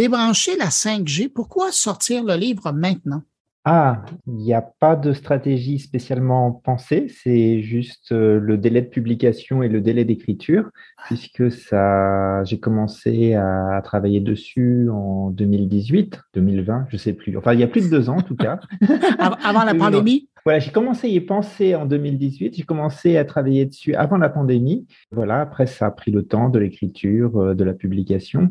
débrancher 0.00 0.56
la 0.56 0.70
5G, 0.70 1.28
pourquoi 1.28 1.72
sortir 1.72 2.24
le 2.24 2.34
livre 2.34 2.72
maintenant? 2.72 3.20
Ah, 3.66 4.02
il 4.26 4.36
n'y 4.36 4.54
a 4.54 4.62
pas 4.62 4.96
de 4.96 5.12
stratégie 5.12 5.78
spécialement 5.78 6.50
pensée, 6.52 7.08
c'est 7.22 7.60
juste 7.60 8.10
euh, 8.12 8.40
le 8.40 8.56
délai 8.56 8.80
de 8.80 8.88
publication 8.88 9.62
et 9.62 9.68
le 9.68 9.82
délai 9.82 10.06
d'écriture, 10.06 10.70
puisque 11.04 11.52
ça, 11.52 12.42
j'ai 12.44 12.58
commencé 12.58 13.34
à 13.34 13.78
travailler 13.84 14.20
dessus 14.20 14.88
en 14.90 15.28
2018, 15.28 16.18
2020, 16.32 16.86
je 16.88 16.96
sais 16.96 17.12
plus. 17.12 17.36
Enfin, 17.36 17.52
il 17.52 17.60
y 17.60 17.62
a 17.62 17.68
plus 17.68 17.90
de 17.90 17.94
deux 17.94 18.08
ans 18.08 18.16
en 18.16 18.22
tout 18.22 18.36
cas. 18.36 18.58
avant 19.18 19.64
la 19.64 19.74
pandémie? 19.74 20.30
Voilà, 20.44 20.58
j'ai 20.58 20.70
commencé 20.70 21.06
à 21.06 21.10
y 21.10 21.20
penser 21.20 21.74
en 21.74 21.84
2018, 21.84 22.54
j'ai 22.56 22.62
commencé 22.62 23.18
à 23.18 23.26
travailler 23.26 23.66
dessus 23.66 23.94
avant 23.94 24.16
la 24.16 24.30
pandémie. 24.30 24.86
Voilà, 25.12 25.42
après 25.42 25.66
ça 25.66 25.86
a 25.86 25.90
pris 25.90 26.10
le 26.10 26.22
temps 26.22 26.48
de 26.48 26.58
l'écriture, 26.58 27.36
euh, 27.36 27.54
de 27.54 27.64
la 27.64 27.74
publication. 27.74 28.48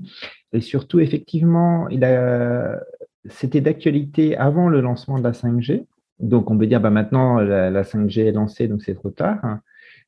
Et 0.54 0.62
surtout, 0.62 1.00
effectivement, 1.00 1.88
c'était 3.30 3.62
d'actualité 3.62 4.38
avant 4.38 4.70
le 4.70 4.82
lancement 4.82 5.18
de 5.20 5.24
la 5.24 5.32
5G. 5.32 5.86
Donc, 6.20 6.52
on 6.52 6.58
peut 6.58 6.68
dire, 6.68 6.82
bah, 6.82 6.90
maintenant, 6.90 7.40
la, 7.40 7.84
5G 7.84 8.28
est 8.28 8.32
lancée, 8.32 8.68
donc 8.68 8.82
c'est 8.82 8.96
trop 8.96 9.10
tard. 9.10 9.60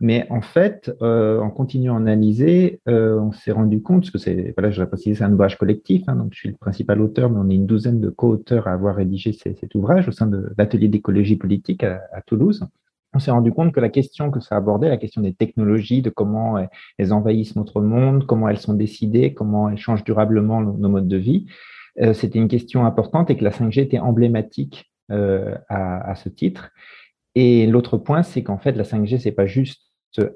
Mais 0.01 0.25
en 0.31 0.41
fait, 0.41 0.91
euh, 1.03 1.39
en 1.39 1.51
continuant 1.51 1.93
à 1.93 1.97
analyser, 1.97 2.81
euh, 2.89 3.19
on 3.19 3.31
s'est 3.31 3.51
rendu 3.51 3.83
compte, 3.83 4.01
parce 4.01 4.09
que 4.09 4.17
c'est, 4.17 4.55
je 4.57 4.83
c'est 4.95 5.21
un 5.21 5.31
ouvrage 5.31 5.59
collectif, 5.59 6.01
hein, 6.07 6.15
donc 6.15 6.33
je 6.33 6.39
suis 6.39 6.49
le 6.49 6.55
principal 6.55 6.99
auteur, 7.01 7.29
mais 7.29 7.37
on 7.39 7.47
est 7.51 7.55
une 7.55 7.67
douzaine 7.67 8.01
de 8.01 8.09
co-auteurs 8.09 8.67
à 8.67 8.73
avoir 8.73 8.95
rédigé 8.95 9.31
cet 9.31 9.75
ouvrage 9.75 10.07
au 10.07 10.11
sein 10.11 10.25
de 10.25 10.51
l'atelier 10.57 10.87
d'écologie 10.87 11.35
politique 11.35 11.83
à, 11.83 12.01
Toulouse. 12.25 12.65
On 13.13 13.19
s'est 13.19 13.31
rendu 13.31 13.51
compte 13.51 13.73
que 13.73 13.79
la 13.79 13.89
question 13.89 14.31
que 14.31 14.39
ça 14.39 14.55
abordait, 14.55 14.87
la 14.87 14.97
question 14.97 15.21
des 15.21 15.33
technologies, 15.33 16.01
de 16.01 16.09
comment 16.09 16.57
elles 16.97 17.13
envahissent 17.13 17.55
notre 17.55 17.81
monde, 17.81 18.25
comment 18.25 18.47
elles 18.47 18.59
sont 18.59 18.73
décidées, 18.73 19.33
comment 19.33 19.69
elles 19.69 19.77
changent 19.77 20.03
durablement 20.03 20.61
nos 20.61 20.89
modes 20.89 21.09
de 21.09 21.17
vie, 21.17 21.45
euh, 21.99 22.13
c'était 22.13 22.39
une 22.39 22.47
question 22.47 22.85
importante 22.85 23.29
et 23.29 23.37
que 23.37 23.43
la 23.43 23.51
5G 23.51 23.81
était 23.81 23.99
emblématique 23.99 24.91
euh, 25.11 25.55
à, 25.67 26.15
ce 26.15 26.29
titre. 26.29 26.69
Et 27.35 27.67
l'autre 27.67 27.97
point, 27.97 28.23
c'est 28.23 28.43
qu'en 28.43 28.57
fait, 28.57 28.73
la 28.73 28.83
5G, 28.83 29.19
c'est 29.19 29.31
pas 29.31 29.45
juste 29.45 29.81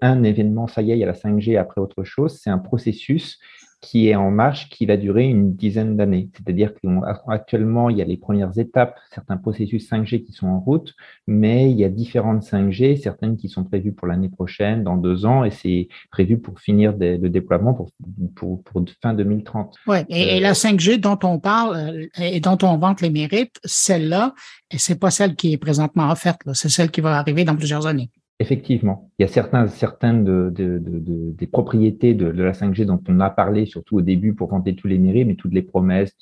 un 0.01 0.23
événement, 0.23 0.67
ça 0.67 0.81
y 0.81 0.91
est, 0.91 0.95
il 0.95 0.99
y 0.99 1.03
a 1.03 1.07
la 1.07 1.13
5G 1.13 1.57
après 1.57 1.81
autre 1.81 2.03
chose, 2.03 2.39
c'est 2.41 2.49
un 2.49 2.57
processus 2.57 3.39
qui 3.85 4.09
est 4.09 4.15
en 4.15 4.31
marche, 4.31 4.67
qui 4.69 4.87
va 4.87 4.97
durer 4.97 5.25
une 5.25 5.53
dizaine 5.53 5.95
d'années. 5.95 6.29
C'est-à-dire 6.33 6.71
qu'actuellement, 6.73 7.91
il 7.91 7.97
y 7.97 8.01
a 8.01 8.05
les 8.05 8.17
premières 8.17 8.57
étapes, 8.57 8.97
certains 9.13 9.37
processus 9.37 9.87
5G 9.87 10.23
qui 10.23 10.31
sont 10.31 10.47
en 10.47 10.59
route, 10.59 10.95
mais 11.27 11.69
il 11.69 11.77
y 11.77 11.83
a 11.83 11.89
différentes 11.89 12.41
5G, 12.41 12.99
certaines 12.99 13.37
qui 13.37 13.47
sont 13.47 13.63
prévues 13.63 13.93
pour 13.93 14.07
l'année 14.07 14.29
prochaine, 14.29 14.83
dans 14.83 14.97
deux 14.97 15.27
ans, 15.27 15.43
et 15.43 15.51
c'est 15.51 15.87
prévu 16.09 16.39
pour 16.39 16.59
finir 16.59 16.95
le 16.99 17.27
déploiement 17.29 17.75
pour, 17.75 17.91
pour, 18.35 18.63
pour 18.63 18.83
fin 19.03 19.13
2030. 19.13 19.75
Oui, 19.85 19.97
et, 20.09 20.39
la 20.39 20.53
5G 20.53 20.99
dont 20.99 21.19
on 21.21 21.39
parle 21.39 21.75
euh, 21.75 22.07
et 22.19 22.39
dont 22.39 22.57
on 22.63 22.77
vante 22.77 23.01
les 23.01 23.11
mérites, 23.11 23.59
celle-là, 23.63 24.33
et 24.71 24.79
c'est 24.79 24.99
pas 24.99 25.11
celle 25.11 25.35
qui 25.35 25.53
est 25.53 25.57
présentement 25.57 26.09
offerte, 26.09 26.41
c'est 26.53 26.69
celle 26.69 26.89
qui 26.89 27.01
va 27.01 27.19
arriver 27.19 27.43
dans 27.43 27.55
plusieurs 27.55 27.85
années. 27.85 28.09
Effectivement, 28.39 29.09
il 29.17 29.21
y 29.21 29.25
a 29.25 29.29
certains, 29.29 29.67
certaines 29.67 30.25
de, 30.25 30.51
de, 30.53 30.77
de, 30.77 31.31
des 31.31 31.47
propriétés 31.47 32.13
de, 32.13 32.27
la 32.27 32.51
5G 32.51 32.83
dont 32.85 33.01
on 33.07 33.21
a 33.21 33.29
parlé 33.29 33.65
surtout 33.65 33.97
au 33.97 34.01
début 34.01 34.33
pour 34.33 34.49
vanter 34.49 34.75
tous 34.75 34.89
les 34.89 34.97
mérites, 34.99 35.25
mais 35.25 35.35
toutes 35.35 35.53
les 35.53 35.61
promesses 35.61 36.13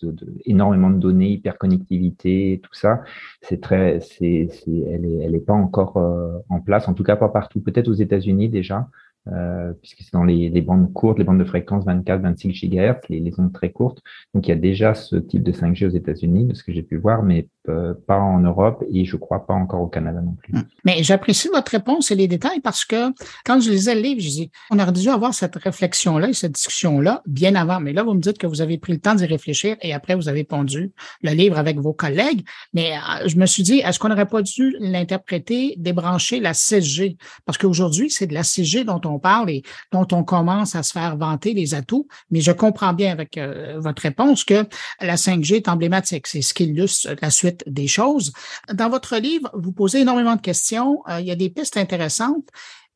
énormément 0.45 0.91
de 0.91 0.97
données, 0.97 1.30
hyperconnectivité, 1.31 2.61
tout 2.61 2.73
ça, 2.75 3.02
c'est 3.41 3.59
très, 3.61 4.00
c'est, 4.00 4.47
elle 4.91 5.06
est, 5.06 5.23
elle 5.23 5.34
est 5.34 5.44
pas 5.44 5.53
encore 5.53 5.97
euh, 5.97 6.38
en 6.50 6.59
place, 6.59 6.88
en 6.88 6.94
tout 6.94 7.03
cas 7.03 7.16
pas 7.16 7.30
partout. 7.30 7.61
Peut-être 7.61 7.88
aux 7.88 7.94
États-Unis 7.94 8.47
déjà, 8.47 8.88
euh, 9.30 9.73
puisque 9.81 10.02
c'est 10.02 10.14
dans 10.14 10.23
les, 10.23 10.50
bandes 10.61 10.94
courtes, 10.94 11.17
les 11.17 11.23
bandes 11.23 11.39
de 11.39 11.45
fréquence 11.45 11.84
24, 11.84 12.22
26 12.22 12.50
GHz, 12.50 13.08
les, 13.09 13.22
les, 13.22 13.39
ondes 13.39 13.53
très 13.53 13.72
courtes. 13.72 14.03
Donc 14.36 14.47
il 14.47 14.50
y 14.50 14.53
a 14.53 14.58
déjà 14.58 14.94
ce 14.94 15.16
type 15.16 15.41
de 15.41 15.52
5G 15.52 15.88
aux 15.88 15.89
États-Unis, 15.89 16.45
de 16.45 16.53
ce 16.53 16.64
que 16.64 16.73
j'ai 16.73 16.84
pu 16.84 16.97
voir, 16.97 17.23
mais 17.23 17.47
pas 17.66 18.19
en 18.19 18.39
Europe 18.39 18.83
et 18.92 19.06
je 19.06 19.16
crois 19.16 19.45
pas 19.45 19.53
encore 19.53 19.81
au 19.81 19.88
Canada 19.88 20.19
non 20.22 20.36
plus. 20.42 20.53
Hum. 20.53 20.64
Mais 20.83 21.03
j'apprécie 21.03 21.50
votre 21.53 21.72
réponse 21.72 22.11
et 22.11 22.16
les 22.16 22.28
détails 22.28 22.59
parce 22.59 22.85
que 22.85 23.13
quand 23.46 23.59
je 23.59 23.69
lisais 23.69 23.96
le 23.96 24.01
livre, 24.01 24.22
je 24.22 24.28
dis, 24.28 24.51
on 24.72 24.79
aurait 24.79 24.91
dû 24.91 25.09
avoir 25.09 25.34
cette 25.34 25.56
réflexion-là 25.56 26.29
et 26.29 26.34
cette 26.34 26.53
discussion-là 26.53 27.22
bien 27.25 27.56
avant. 27.56 27.79
Mais 27.79 27.94
là, 27.94 28.03
vous 28.03 28.13
me 28.13 28.19
dites 28.19 28.38
que 28.38 28.47
vous 28.47 28.62
avez 28.62 28.78
pris 28.78 28.94
le 28.94 29.00
temps 29.00 29.16
d'y 29.16 29.25
réfléchir 29.25 29.78
et 29.81 29.94
après, 29.94 30.16
vous 30.16 30.29
avez 30.29 30.44
pondu 30.44 30.91
le 31.22 31.31
livre 31.31 31.57
avec 31.57 31.79
vos 31.79 31.94
collègues. 31.94 32.44
Mais 32.73 32.94
euh, 32.94 33.28
je 33.28 33.38
me 33.38 33.46
suis 33.46 33.63
dit, 33.63 33.79
est-ce 33.79 34.00
qu'on 34.00 34.09
n'aurait 34.09 34.28
pas 34.28 34.41
dû 34.41 34.75
l'interpréter, 34.79 35.75
débrancher 35.78 36.40
la 36.40 36.53
6G? 36.53 37.18
Parce 37.46 37.57
qu'aujourd'hui, 37.57 38.09
c'est 38.09 38.28
de 38.28 38.34
la 38.34 38.41
6G 38.41 38.84
dont 38.84 39.02
on 39.06 39.19
parle 39.19 39.50
et 39.50 39.63
dont 39.91 40.07
on 40.12 40.23
commence 40.23 40.75
à 40.75 40.84
se 40.84 40.91
faire 40.91 41.18
vanter 41.18 41.53
les 41.53 41.73
atouts. 41.73 42.07
Mais 42.31 42.41
je 42.41 42.52
comprends 42.52 42.94
bien 42.94 43.12
avec 43.12 43.38
euh, 43.38 43.79
votre 43.79 44.02
réponse 44.02 44.44
que 44.44 44.66
la 45.02 45.16
5G 45.16 45.56
est 45.56 45.68
emblématique. 45.68 46.28
C'est 46.28 46.41
ce 46.41 46.53
qui 46.53 46.66
illustre 46.66 47.16
la 47.22 47.29
suite 47.29 47.53
des 47.68 47.88
choses. 47.88 48.34
Dans 48.74 48.90
votre 48.90 49.18
livre, 49.18 49.50
vous 49.53 49.72
posez 49.72 50.02
énormément 50.02 50.36
de 50.36 50.41
questions. 50.41 51.02
Euh, 51.09 51.19
il 51.19 51.28
y 51.28 51.31
a 51.31 51.36
des 51.36 51.50
pistes 51.50 51.78
intéressantes. 51.78 52.47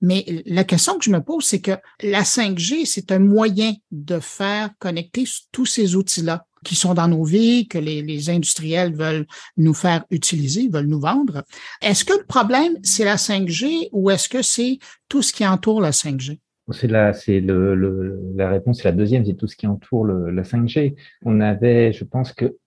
Mais 0.01 0.43
la 0.45 0.63
question 0.63 0.97
que 0.97 1.05
je 1.05 1.09
me 1.09 1.21
pose, 1.21 1.43
c'est 1.43 1.61
que 1.61 1.71
la 2.03 2.21
5G, 2.21 2.85
c'est 2.85 3.11
un 3.11 3.19
moyen 3.19 3.73
de 3.91 4.19
faire 4.19 4.69
connecter 4.77 5.25
tous 5.51 5.65
ces 5.65 5.95
outils-là 5.95 6.45
qui 6.63 6.75
sont 6.75 6.93
dans 6.93 7.07
nos 7.07 7.23
vies, 7.23 7.67
que 7.67 7.77
les, 7.77 8.01
les, 8.01 8.29
industriels 8.29 8.93
veulent 8.93 9.25
nous 9.55 9.73
faire 9.73 10.05
utiliser, 10.11 10.67
veulent 10.67 10.87
nous 10.87 10.99
vendre. 10.99 11.43
Est-ce 11.81 12.03
que 12.03 12.13
le 12.13 12.25
problème, 12.25 12.77
c'est 12.83 13.05
la 13.05 13.15
5G 13.15 13.89
ou 13.91 14.09
est-ce 14.09 14.27
que 14.27 14.41
c'est 14.41 14.79
tout 15.07 15.21
ce 15.21 15.33
qui 15.33 15.47
entoure 15.47 15.81
la 15.81 15.91
5G? 15.91 16.39
C'est 16.71 16.87
la, 16.87 17.13
c'est 17.13 17.39
la 17.39 18.49
réponse, 18.49 18.79
c'est 18.79 18.89
la 18.89 18.91
deuxième, 18.91 19.25
c'est 19.25 19.35
tout 19.35 19.47
ce 19.47 19.55
qui 19.55 19.67
entoure 19.67 20.03
le, 20.03 20.29
la 20.31 20.43
5G. 20.43 20.95
On 21.23 21.39
avait, 21.39 21.93
je 21.93 22.03
pense 22.03 22.33
que 22.33 22.57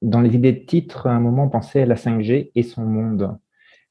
dans 0.00 0.22
les 0.22 0.34
idées 0.34 0.52
de 0.52 0.64
titre, 0.64 1.06
à 1.06 1.12
un 1.12 1.20
moment, 1.20 1.44
on 1.44 1.50
pensait 1.50 1.82
à 1.82 1.86
la 1.86 1.96
5G 1.96 2.50
et 2.54 2.62
son 2.62 2.84
monde. 2.86 3.36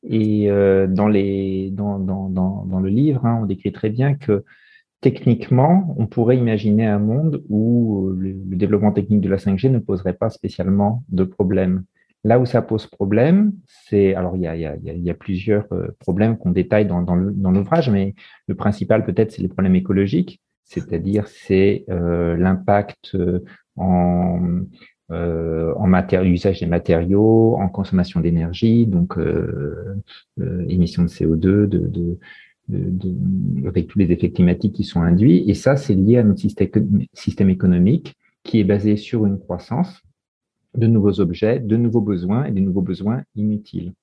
Et 0.04 0.50
euh, 0.50 0.88
dans 0.88 1.08
le 1.08 2.90
livre, 2.90 3.26
hein, 3.26 3.40
on 3.44 3.46
décrit 3.46 3.72
très 3.72 3.90
bien 3.90 4.16
que 4.16 4.44
techniquement, 5.02 5.96
on 5.98 6.08
pourrait 6.08 6.38
imaginer 6.38 6.88
un 6.88 7.00
monde 7.00 7.44
où 7.50 8.12
le, 8.18 8.32
le 8.32 8.56
développement 8.56 8.92
technique 8.92 9.22
de 9.22 9.30
la 9.30 9.38
5G 9.38 9.70
ne 9.70 9.80
poserait 9.80 10.14
pas 10.14 10.30
spécialement 10.30 11.04
de 11.10 11.24
problème. 11.24 11.84
Là 12.26 12.40
où 12.40 12.46
ça 12.46 12.62
pose 12.62 12.86
problème, 12.88 13.54
c'est 13.66 14.14
alors 14.14 14.36
il 14.36 14.42
y 14.42 14.48
a, 14.48 14.56
il 14.56 15.16
plusieurs 15.16 15.66
euh, 15.72 15.88
problèmes 16.00 16.38
qu'on 16.38 16.52
détaille 16.52 16.86
dans, 16.86 17.02
dans 17.02 17.16
l'ouvrage, 17.52 17.90
mais 17.90 18.14
le 18.48 18.56
principal 18.56 19.06
peut-être 19.06 19.32
c'est 19.32 19.42
les 19.42 19.48
problèmes 19.48 19.76
écologiques, 19.76 20.42
c'est-à-dire 20.70 21.28
c'est 21.28 21.84
euh, 21.90 22.38
l'impact 22.38 23.16
euh, 23.16 23.44
en 23.76 24.40
euh, 25.12 25.74
en 25.76 26.24
usage 26.24 26.60
des 26.60 26.68
matériaux, 26.68 27.56
en 27.58 27.68
consommation 27.68 28.20
d'énergie, 28.20 28.86
donc 28.86 29.18
émissions 30.68 31.02
de 31.02 31.08
CO2, 31.08 31.66
de, 31.66 32.20
avec 33.68 33.88
tous 33.88 33.98
les 33.98 34.12
effets 34.12 34.30
climatiques 34.30 34.74
qui 34.74 34.84
sont 34.84 35.02
induits. 35.02 35.46
Et 35.48 35.56
ça, 35.56 35.78
c'est 35.78 35.96
lié 35.96 36.18
à 36.18 36.24
notre 36.24 36.42
système 37.14 37.50
économique 37.50 38.16
qui 38.44 38.60
est 38.60 38.64
basé 38.64 38.98
sur 38.98 39.26
une 39.26 39.40
croissance 39.40 40.04
de 40.76 40.88
nouveaux 40.88 41.20
objets, 41.20 41.60
de 41.60 41.78
nouveaux 41.78 42.02
besoins 42.02 42.46
et 42.46 42.52
des 42.52 42.62
nouveaux 42.62 42.82
besoins 42.82 43.24
inutiles. 43.36 43.94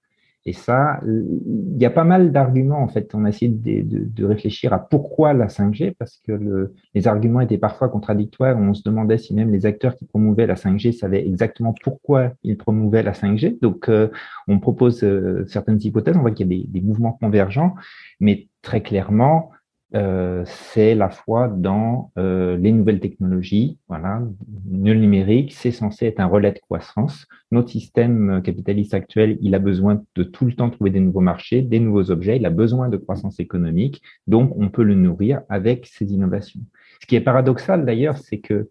Et 0.48 0.52
ça, 0.52 1.00
il 1.04 1.76
y 1.76 1.84
a 1.84 1.90
pas 1.90 2.04
mal 2.04 2.30
d'arguments, 2.30 2.80
en 2.80 2.86
fait. 2.86 3.12
On 3.16 3.24
a 3.24 3.30
essayé 3.30 3.50
de, 3.50 4.24
réfléchir 4.24 4.72
à 4.72 4.78
pourquoi 4.78 5.32
la 5.32 5.48
5G, 5.48 5.94
parce 5.98 6.20
que 6.24 6.30
le, 6.30 6.72
les 6.94 7.08
arguments 7.08 7.40
étaient 7.40 7.58
parfois 7.58 7.88
contradictoires. 7.88 8.56
On 8.56 8.72
se 8.72 8.82
demandait 8.84 9.18
si 9.18 9.34
même 9.34 9.50
les 9.50 9.66
acteurs 9.66 9.96
qui 9.96 10.04
promouvaient 10.04 10.46
la 10.46 10.54
5G 10.54 10.92
savaient 10.92 11.26
exactement 11.26 11.74
pourquoi 11.82 12.32
ils 12.44 12.56
promouvaient 12.56 13.02
la 13.02 13.10
5G. 13.10 13.58
Donc, 13.60 13.88
euh, 13.88 14.08
on 14.46 14.60
propose 14.60 15.02
euh, 15.02 15.44
certaines 15.48 15.82
hypothèses. 15.82 16.16
On 16.16 16.20
voit 16.20 16.30
qu'il 16.30 16.46
y 16.52 16.60
a 16.60 16.64
des, 16.68 16.80
mouvements 16.80 17.18
convergents, 17.20 17.74
mais 18.20 18.46
très 18.62 18.82
clairement, 18.82 19.50
euh, 19.94 20.42
c'est 20.46 20.94
la 20.94 21.10
foi 21.10 21.48
dans 21.48 22.10
euh, 22.18 22.56
les 22.56 22.72
nouvelles 22.72 22.98
technologies. 22.98 23.78
Voilà, 23.88 24.20
le 24.68 24.94
numérique, 24.94 25.52
c'est 25.52 25.70
censé 25.70 26.06
être 26.06 26.20
un 26.20 26.26
relais 26.26 26.52
de 26.52 26.58
croissance. 26.58 27.26
Notre 27.52 27.70
système 27.70 28.42
capitaliste 28.42 28.94
actuel, 28.94 29.38
il 29.40 29.54
a 29.54 29.58
besoin 29.60 30.02
de 30.16 30.22
tout 30.24 30.44
le 30.44 30.54
temps 30.54 30.70
trouver 30.70 30.90
des 30.90 31.00
nouveaux 31.00 31.20
marchés, 31.20 31.62
des 31.62 31.78
nouveaux 31.78 32.10
objets. 32.10 32.36
Il 32.36 32.46
a 32.46 32.50
besoin 32.50 32.88
de 32.88 32.96
croissance 32.96 33.38
économique, 33.38 34.02
donc 34.26 34.52
on 34.56 34.68
peut 34.70 34.82
le 34.82 34.94
nourrir 34.94 35.42
avec 35.48 35.86
ces 35.86 36.12
innovations. 36.12 36.60
Ce 37.00 37.06
qui 37.06 37.14
est 37.14 37.20
paradoxal 37.20 37.84
d'ailleurs, 37.84 38.18
c'est 38.18 38.38
que 38.38 38.68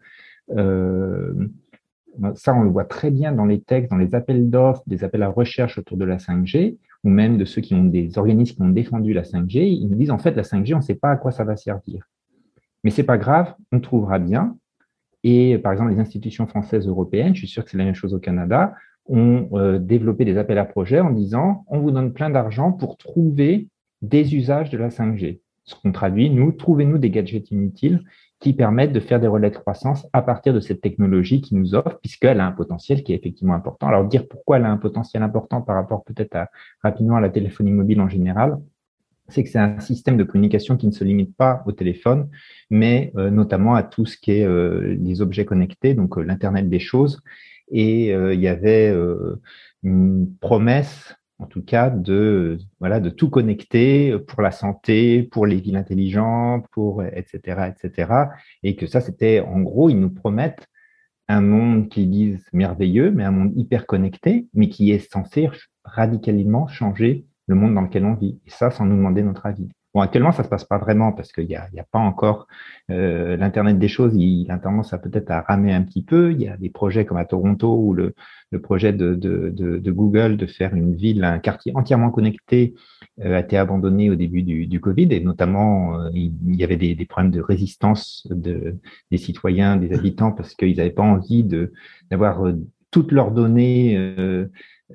euh, 0.51 1.33
ça, 2.35 2.53
on 2.53 2.61
le 2.61 2.69
voit 2.69 2.85
très 2.85 3.11
bien 3.11 3.31
dans 3.31 3.45
les 3.45 3.61
textes, 3.61 3.91
dans 3.91 3.97
les 3.97 4.15
appels 4.15 4.49
d'offres, 4.49 4.83
des 4.87 5.03
appels 5.03 5.23
à 5.23 5.29
recherche 5.29 5.77
autour 5.77 5.97
de 5.97 6.05
la 6.05 6.17
5G, 6.17 6.77
ou 7.05 7.09
même 7.09 7.37
de 7.37 7.45
ceux 7.45 7.61
qui 7.61 7.75
ont 7.75 7.83
des 7.83 8.17
organismes 8.17 8.55
qui 8.55 8.61
ont 8.61 8.69
défendu 8.69 9.13
la 9.13 9.21
5G. 9.21 9.59
Ils 9.59 9.87
nous 9.87 9.95
disent, 9.95 10.11
en 10.11 10.17
fait, 10.17 10.31
la 10.31 10.41
5G, 10.41 10.73
on 10.73 10.77
ne 10.77 10.83
sait 10.83 10.95
pas 10.95 11.11
à 11.11 11.15
quoi 11.15 11.31
ça 11.31 11.43
va 11.43 11.55
servir. 11.55 12.03
Mais 12.83 12.89
c'est 12.89 13.03
pas 13.03 13.17
grave, 13.17 13.53
on 13.71 13.79
trouvera 13.79 14.19
bien. 14.19 14.57
Et 15.23 15.57
par 15.59 15.71
exemple, 15.71 15.91
les 15.91 15.99
institutions 15.99 16.47
françaises 16.47 16.87
européennes, 16.87 17.33
je 17.35 17.39
suis 17.39 17.47
sûr 17.47 17.63
que 17.63 17.69
c'est 17.69 17.77
la 17.77 17.85
même 17.85 17.95
chose 17.95 18.13
au 18.13 18.19
Canada, 18.19 18.73
ont 19.07 19.49
euh, 19.53 19.77
développé 19.77 20.25
des 20.25 20.37
appels 20.37 20.57
à 20.57 20.65
projets 20.65 20.99
en 20.99 21.11
disant, 21.11 21.63
on 21.67 21.79
vous 21.79 21.91
donne 21.91 22.11
plein 22.11 22.31
d'argent 22.31 22.71
pour 22.71 22.97
trouver 22.97 23.67
des 24.01 24.35
usages 24.35 24.71
de 24.71 24.77
la 24.77 24.89
5G. 24.89 25.39
Ce 25.63 25.75
qu'on 25.75 25.91
traduit, 25.91 26.29
nous, 26.29 26.51
trouvez-nous 26.51 26.97
des 26.97 27.11
gadgets 27.11 27.49
inutiles 27.51 28.03
qui 28.39 28.53
permettent 28.53 28.93
de 28.93 28.99
faire 28.99 29.19
des 29.19 29.27
relais 29.27 29.49
de 29.49 29.55
croissance 29.55 30.07
à 30.13 30.21
partir 30.21 30.53
de 30.53 30.59
cette 30.59 30.81
technologie 30.81 31.41
qui 31.41 31.55
nous 31.55 31.73
offre, 31.73 31.99
puisqu'elle 32.01 32.39
a 32.39 32.45
un 32.45 32.51
potentiel 32.51 33.03
qui 33.03 33.13
est 33.13 33.15
effectivement 33.15 33.53
important. 33.53 33.87
Alors, 33.87 34.05
dire 34.05 34.27
pourquoi 34.27 34.57
elle 34.57 34.65
a 34.65 34.71
un 34.71 34.77
potentiel 34.77 35.23
important 35.23 35.61
par 35.61 35.75
rapport 35.75 36.03
peut-être 36.03 36.35
à, 36.35 36.49
rapidement 36.83 37.15
à 37.15 37.21
la 37.21 37.29
téléphonie 37.29 37.71
mobile 37.71 38.01
en 38.01 38.09
général, 38.09 38.59
c'est 39.27 39.43
que 39.43 39.49
c'est 39.49 39.59
un 39.59 39.79
système 39.79 40.17
de 40.17 40.23
communication 40.23 40.77
qui 40.77 40.87
ne 40.87 40.91
se 40.91 41.03
limite 41.03 41.35
pas 41.35 41.63
au 41.65 41.71
téléphone, 41.71 42.29
mais 42.69 43.11
euh, 43.15 43.29
notamment 43.29 43.75
à 43.75 43.83
tout 43.83 44.05
ce 44.05 44.17
qui 44.17 44.31
est 44.31 44.45
euh, 44.45 44.95
les 44.99 45.21
objets 45.21 45.45
connectés, 45.45 45.93
donc 45.93 46.17
euh, 46.17 46.21
l'Internet 46.21 46.69
des 46.69 46.79
choses. 46.79 47.21
Et 47.71 48.09
il 48.11 48.39
y 48.39 48.47
avait 48.47 48.95
une 49.81 50.31
promesse 50.39 51.15
en 51.39 51.45
tout 51.47 51.61
cas 51.63 51.89
de 51.89 52.57
voilà 52.79 52.99
de 52.99 53.09
tout 53.09 53.29
connecter 53.29 54.17
pour 54.19 54.41
la 54.41 54.51
santé, 54.51 55.23
pour 55.23 55.45
les 55.45 55.59
villes 55.59 55.77
intelligentes, 55.77 56.65
pour 56.71 57.03
etc 57.03 57.71
etc. 57.73 58.13
Et 58.63 58.75
que 58.75 58.87
ça 58.87 59.01
c'était 59.01 59.41
en 59.41 59.61
gros 59.61 59.89
ils 59.89 59.99
nous 59.99 60.11
promettent 60.11 60.67
un 61.27 61.41
monde 61.41 61.89
qu'ils 61.89 62.09
disent 62.09 62.45
merveilleux, 62.53 63.11
mais 63.11 63.23
un 63.23 63.31
monde 63.31 63.53
hyper 63.55 63.85
connecté, 63.87 64.47
mais 64.53 64.69
qui 64.69 64.91
est 64.91 65.11
censé 65.11 65.49
radicalement 65.83 66.67
changer 66.67 67.25
le 67.47 67.55
monde 67.55 67.73
dans 67.75 67.81
lequel 67.81 68.05
on 68.05 68.15
vit. 68.15 68.39
Et 68.45 68.49
ça 68.49 68.71
sans 68.71 68.85
nous 68.85 68.95
demander 68.95 69.23
notre 69.23 69.45
avis. 69.45 69.69
Bon, 69.95 70.01
actuellement, 70.01 70.33
ça 70.33 70.43
se 70.43 70.49
passe 70.49 70.65
pas 70.65 70.77
vraiment 70.77 71.13
parce 71.13 71.31
qu'il 71.31 71.47
n'y 71.47 71.55
a, 71.55 71.69
y 71.73 71.79
a 71.79 71.85
pas 71.89 71.99
encore 71.99 72.47
euh, 72.91 73.37
l'internet 73.37 73.79
des 73.79 73.87
choses. 73.87 74.13
Il, 74.13 74.51
a 74.51 74.57
tendance 74.57 74.91
à 74.91 74.97
peut-être 74.97 75.31
à 75.31 75.39
ramer 75.39 75.71
un 75.71 75.83
petit 75.83 76.03
peu. 76.03 76.33
Il 76.33 76.41
y 76.41 76.49
a 76.49 76.57
des 76.57 76.69
projets 76.69 77.05
comme 77.05 77.15
à 77.15 77.23
Toronto 77.23 77.73
ou 77.79 77.93
le, 77.93 78.13
le 78.51 78.59
projet 78.59 78.91
de, 78.91 79.15
de, 79.15 79.49
de, 79.51 79.77
de, 79.77 79.91
Google 79.93 80.35
de 80.35 80.47
faire 80.47 80.75
une 80.75 80.93
ville, 80.93 81.23
un 81.23 81.39
quartier 81.39 81.71
entièrement 81.75 82.11
connecté 82.11 82.73
euh, 83.21 83.37
a 83.37 83.39
été 83.39 83.55
abandonné 83.55 84.09
au 84.09 84.15
début 84.15 84.43
du, 84.43 84.67
du 84.67 84.81
Covid 84.81 85.07
et 85.11 85.21
notamment 85.21 85.97
euh, 85.97 86.09
il, 86.13 86.33
y 86.45 86.65
avait 86.65 86.75
des, 86.75 86.93
des, 86.93 87.05
problèmes 87.05 87.31
de 87.31 87.39
résistance 87.39 88.27
de, 88.29 88.75
des 89.11 89.17
citoyens, 89.17 89.77
des 89.77 89.93
habitants 89.93 90.33
parce 90.33 90.55
qu'ils 90.55 90.75
n'avaient 90.75 90.89
pas 90.89 91.03
envie 91.03 91.45
d'avoir 92.11 92.45
euh, 92.45 92.59
toutes 92.91 93.13
leurs 93.13 93.31
données 93.31 93.97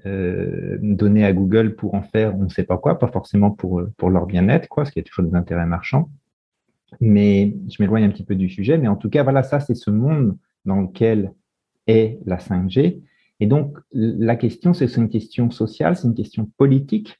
euh, 0.06 0.78
euh, 0.82 1.24
à 1.24 1.32
Google 1.32 1.74
pour 1.74 1.94
en 1.94 2.02
faire 2.02 2.36
on 2.36 2.44
ne 2.44 2.48
sait 2.48 2.62
pas 2.62 2.78
quoi, 2.78 2.98
pas 2.98 3.08
forcément 3.08 3.50
pour, 3.50 3.82
pour 3.96 4.10
leur 4.10 4.26
bien-être, 4.26 4.68
quoi, 4.68 4.82
parce 4.82 4.92
qu'il 4.92 5.00
y 5.00 5.04
toujours 5.04 5.24
des 5.24 5.36
intérêts 5.36 5.66
marchands. 5.66 6.10
Mais 7.00 7.56
je 7.68 7.82
m'éloigne 7.82 8.04
un 8.04 8.10
petit 8.10 8.24
peu 8.24 8.34
du 8.34 8.48
sujet, 8.48 8.78
mais 8.78 8.88
en 8.88 8.96
tout 8.96 9.10
cas, 9.10 9.22
voilà, 9.22 9.42
ça, 9.42 9.60
c'est 9.60 9.74
ce 9.74 9.90
monde 9.90 10.36
dans 10.64 10.80
lequel 10.80 11.32
est 11.86 12.18
la 12.26 12.38
5G. 12.38 13.00
Et 13.40 13.46
donc, 13.46 13.78
la 13.92 14.36
question, 14.36 14.74
c'est 14.74 14.96
une 14.96 15.08
question 15.08 15.50
sociale, 15.50 15.96
c'est 15.96 16.06
une 16.06 16.14
question 16.14 16.50
politique, 16.58 17.18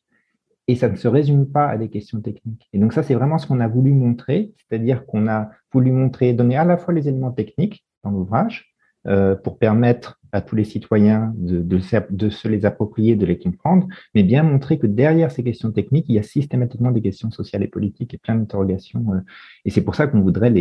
et 0.68 0.74
ça 0.76 0.88
ne 0.88 0.96
se 0.96 1.08
résume 1.08 1.50
pas 1.50 1.66
à 1.66 1.78
des 1.78 1.88
questions 1.88 2.20
techniques. 2.20 2.68
Et 2.72 2.78
donc, 2.78 2.92
ça, 2.92 3.02
c'est 3.02 3.14
vraiment 3.14 3.38
ce 3.38 3.46
qu'on 3.46 3.60
a 3.60 3.68
voulu 3.68 3.92
montrer, 3.92 4.52
c'est-à-dire 4.56 5.06
qu'on 5.06 5.28
a 5.28 5.50
voulu 5.72 5.92
montrer, 5.92 6.32
donner 6.32 6.56
à 6.56 6.64
la 6.64 6.76
fois 6.76 6.92
les 6.92 7.08
éléments 7.08 7.32
techniques 7.32 7.84
dans 8.04 8.10
l'ouvrage, 8.10 8.69
euh, 9.06 9.34
pour 9.34 9.58
permettre 9.58 10.20
à 10.32 10.40
tous 10.42 10.56
les 10.56 10.64
citoyens 10.64 11.32
de, 11.36 11.78
se 11.78 12.48
les 12.48 12.64
approprier, 12.64 13.16
de 13.16 13.26
les 13.26 13.38
comprendre, 13.38 13.88
mais 14.14 14.22
bien 14.22 14.42
montrer 14.42 14.78
que 14.78 14.86
derrière 14.86 15.30
ces 15.30 15.42
questions 15.42 15.72
techniques, 15.72 16.06
il 16.08 16.16
y 16.16 16.18
a 16.18 16.22
systématiquement 16.22 16.92
des 16.92 17.02
questions 17.02 17.30
sociales 17.30 17.62
et 17.62 17.68
politiques 17.68 18.14
et 18.14 18.18
plein 18.18 18.36
d'interrogations. 18.36 19.14
Euh, 19.14 19.20
et 19.64 19.70
c'est 19.70 19.82
pour 19.82 19.94
ça 19.94 20.06
qu'on 20.06 20.20
voudrait 20.20 20.52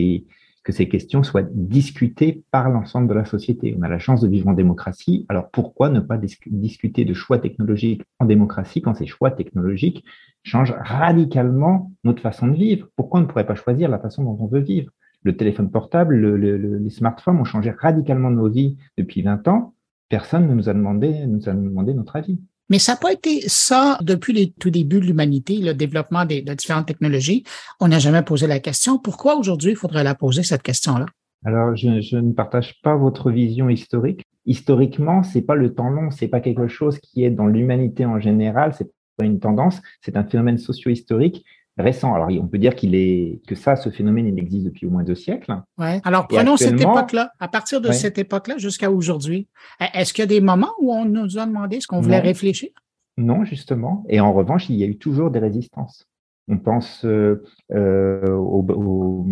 que 0.64 0.72
ces 0.72 0.88
questions 0.88 1.24
soient 1.24 1.44
discutées 1.52 2.44
par 2.52 2.70
l'ensemble 2.70 3.08
de 3.08 3.14
la 3.14 3.26
société. 3.26 3.76
On 3.78 3.82
a 3.82 3.90
la 3.90 4.00
chance 4.00 4.22
de 4.22 4.28
vivre 4.28 4.48
en 4.48 4.54
démocratie, 4.54 5.26
alors 5.30 5.50
pourquoi 5.52 5.90
ne 5.90 6.00
pas 6.00 6.18
discuter 6.18 7.06
de 7.06 7.14
choix 7.14 7.40
technologiques 7.40 8.04
en 8.20 8.26
démocratie 8.26 8.82
quand 8.82 8.96
ces 8.96 9.06
choix 9.06 9.32
technologiques 9.32 10.04
changent 10.44 10.76
radicalement 10.80 11.92
notre 12.04 12.22
façon 12.22 12.48
de 12.48 12.56
vivre? 12.56 12.88
Pourquoi 12.96 13.20
on 13.20 13.24
ne 13.24 13.28
pourrait 13.28 13.46
pas 13.46 13.56
choisir 13.56 13.90
la 13.90 14.00
façon 14.00 14.24
dont 14.24 14.38
on 14.40 14.48
veut 14.48 14.62
vivre? 14.62 14.92
Le 15.24 15.36
téléphone 15.36 15.70
portable, 15.70 16.16
le, 16.16 16.38
les 16.38 16.90
smartphones 16.90 17.38
ont 17.38 17.46
changé 17.46 17.72
radicalement 17.72 18.30
nos 18.30 18.50
vies 18.50 18.78
depuis 18.98 19.22
20 19.22 19.48
ans. 19.48 19.74
Personne 20.08 20.48
ne 20.48 20.54
nous 20.54 20.70
a 20.70 20.74
demandé, 20.74 21.26
nous 21.28 21.48
a 21.50 21.54
demandé 21.54 21.94
notre 21.94 22.16
avis. 22.16 22.40
Mais 22.70 22.80
ça 22.80 22.94
n'a 22.94 22.98
pas 22.98 23.12
été 23.12 23.42
ça 23.48 23.98
depuis 24.02 24.32
les 24.32 24.52
tout 24.52 24.70
débuts 24.70 25.00
de 25.00 25.06
l'humanité, 25.06 25.58
le 25.58 25.74
développement 25.74 26.26
des, 26.26 26.42
de 26.42 26.54
différentes 26.54 26.86
technologies. 26.86 27.44
On 27.80 27.88
n'a 27.88 28.00
jamais 28.00 28.22
posé 28.22 28.48
la 28.48 28.60
question. 28.60 29.00
Pourquoi 29.00 29.36
aujourd'hui 29.36 29.72
il 29.72 29.76
faudrait 29.76 30.04
la 30.04 30.16
poser, 30.16 30.44
cette 30.44 30.62
question-là? 30.62 31.06
Alors, 31.46 31.76
je, 31.76 32.00
je, 32.02 32.18
ne 32.18 32.34
partage 32.34 32.80
pas 32.82 32.96
votre 32.96 33.32
vision 33.32 33.70
historique. 33.70 34.24
Historiquement, 34.46 35.24
c'est 35.24 35.42
pas 35.42 35.56
le 35.56 35.74
temps 35.74 35.90
long, 35.90 36.12
c'est 36.12 36.28
pas 36.28 36.42
quelque 36.42 36.68
chose 36.68 37.00
qui 37.00 37.24
est 37.24 37.32
dans 37.32 37.48
l'humanité 37.48 38.06
en 38.06 38.20
général, 38.20 38.74
c'est 38.78 38.92
pas 39.18 39.26
une 39.26 39.40
tendance, 39.40 39.82
c'est 40.02 40.16
un 40.16 40.24
phénomène 40.24 40.58
socio-historique 40.58 41.46
récent. 41.82 42.14
Alors, 42.14 42.30
on 42.30 42.48
peut 42.48 42.58
dire 42.58 42.76
qu'il 42.76 42.96
est 42.96 43.42
que 43.48 43.56
ça, 43.56 43.76
ce 43.76 43.90
phénomène, 43.90 44.28
il 44.28 44.38
existe 44.40 44.66
depuis 44.66 44.88
au 44.88 44.90
moins 44.90 45.04
deux 45.04 45.16
siècles. 45.16 45.54
Ouais. 45.78 46.02
Alors, 46.04 46.28
prenons 46.28 46.58
cette 46.58 46.80
époque-là. 46.80 47.32
À 47.40 47.48
partir 47.48 47.82
de 47.82 47.92
cette 47.92 48.18
époque-là 48.18 48.58
jusqu'à 48.58 48.92
aujourd'hui, 48.92 49.48
e, 49.82 49.86
est-ce 49.94 50.14
qu'il 50.14 50.22
y 50.22 50.24
a 50.24 50.28
des 50.28 50.42
moments 50.42 50.74
où 50.80 50.94
on 50.94 51.06
nous 51.06 51.38
a 51.38 51.46
demandé 51.46 51.80
ce 51.80 51.88
qu'on 51.88 52.02
voulait 52.02 52.20
réfléchir? 52.20 52.70
Non, 53.18 53.44
justement. 53.44 54.06
Et 54.08 54.20
en 54.20 54.34
revanche, 54.34 54.70
il 54.70 54.78
y 54.78 54.84
a 54.84 54.88
eu 54.88 54.98
toujours 54.98 55.32
des 55.32 55.40
résistances. 55.40 56.08
On 56.48 56.58
pense 56.58 57.06
euh, 57.06 57.44
euh 57.74 58.32
aux, 58.32 59.26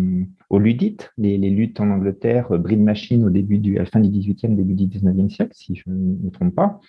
aux, 0.50 0.58
ludites, 0.58 1.10
les, 1.18 1.36
les, 1.36 1.50
luttes 1.50 1.80
en 1.80 1.90
Angleterre, 1.90 2.52
euh, 2.52 2.58
Breed 2.58 2.80
Machine 2.80 3.24
au 3.24 3.30
début 3.30 3.58
du, 3.58 3.76
à 3.76 3.80
la 3.80 3.86
fin 3.86 3.98
du 3.98 4.08
18e, 4.08 4.54
début 4.54 4.74
du 4.74 4.86
19e 4.86 5.28
siècle, 5.28 5.52
si 5.54 5.74
je 5.74 5.82
ne 5.88 6.24
me 6.24 6.30
trompe 6.30 6.54
pas 6.54 6.80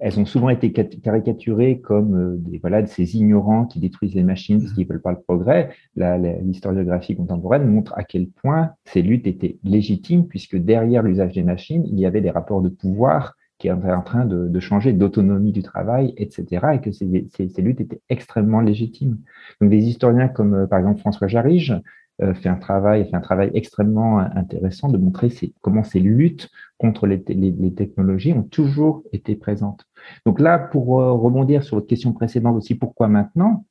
elles 0.00 0.18
ont 0.18 0.26
souvent 0.26 0.48
été 0.48 0.72
caricaturées 0.72 1.80
comme 1.80 2.14
euh, 2.14 2.36
des, 2.38 2.58
voilà, 2.58 2.82
de 2.82 2.86
ces 2.86 3.16
ignorants 3.16 3.66
qui 3.66 3.80
détruisent 3.80 4.14
les 4.14 4.22
machines 4.22 4.60
parce 4.60 4.72
mmh. 4.72 4.74
qu'ils 4.74 4.86
veulent 4.86 5.02
pas 5.02 5.12
le 5.12 5.20
progrès. 5.20 5.70
L'historiographie 5.96 7.16
contemporaine 7.16 7.66
montre 7.66 7.92
à 7.96 8.04
quel 8.04 8.28
point 8.28 8.72
ces 8.84 9.02
luttes 9.02 9.26
étaient 9.26 9.58
légitimes 9.64 10.26
puisque 10.26 10.56
derrière 10.56 11.02
l'usage 11.02 11.32
des 11.32 11.42
machines, 11.42 11.84
il 11.86 11.98
y 11.98 12.06
avait 12.06 12.20
des 12.20 12.30
rapports 12.30 12.62
de 12.62 12.68
pouvoir 12.68 13.34
qui 13.58 13.68
étaient 13.68 13.90
en 13.90 14.02
train 14.02 14.26
de, 14.26 14.48
de 14.48 14.60
changer 14.60 14.92
d'autonomie 14.92 15.52
du 15.52 15.62
travail, 15.62 16.12
etc. 16.18 16.66
et 16.74 16.80
que 16.80 16.92
ces, 16.92 17.26
ces, 17.34 17.48
ces, 17.48 17.62
luttes 17.62 17.80
étaient 17.80 18.02
extrêmement 18.10 18.60
légitimes. 18.60 19.18
Donc 19.60 19.70
des 19.70 19.84
historiens 19.84 20.28
comme 20.28 20.54
euh, 20.54 20.66
par 20.66 20.78
exemple 20.78 21.00
François 21.00 21.26
Jarige 21.26 21.74
euh, 22.22 22.34
fait 22.34 22.48
un 22.48 22.56
travail, 22.56 23.08
fait 23.08 23.16
un 23.16 23.20
travail 23.20 23.50
extrêmement 23.54 24.18
intéressant 24.18 24.88
de 24.88 24.98
montrer 24.98 25.30
comment 25.60 25.84
ces 25.84 26.00
luttes 26.00 26.50
contre 26.78 27.06
les, 27.06 27.22
les, 27.28 27.74
technologies 27.74 28.32
ont 28.32 28.42
toujours 28.42 29.02
été 29.12 29.34
présentes. 29.34 29.84
Donc 30.26 30.40
là, 30.40 30.58
pour 30.58 31.00
euh, 31.00 31.12
rebondir 31.12 31.62
sur 31.62 31.76
votre 31.76 31.86
question 31.86 32.12
précédente 32.12 32.56
aussi, 32.56 32.74
pourquoi 32.74 33.08
maintenant? 33.08 33.64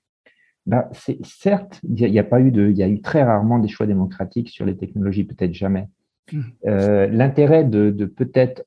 Bah, 0.65 0.89
c'est 0.93 1.23
certes, 1.23 1.79
il 1.83 2.11
n'y 2.11 2.19
a, 2.19 2.23
pas 2.23 2.41
eu 2.41 2.51
de, 2.51 2.69
il 2.69 2.77
y 2.77 2.81
a 2.81 2.87
eu 2.87 2.99
très 3.01 3.21
rarement 3.21 3.59
des 3.59 3.67
choix 3.67 3.85
démocratiques 3.85 4.49
sur 4.49 4.65
les 4.65 4.75
technologies, 4.75 5.23
peut-être 5.23 5.53
jamais. 5.53 5.87
Mmh. 6.31 6.41
Euh, 6.65 7.07
L'intérêt 7.07 7.63
de, 7.63 7.91
de 7.91 8.05
peut-être 8.05 8.65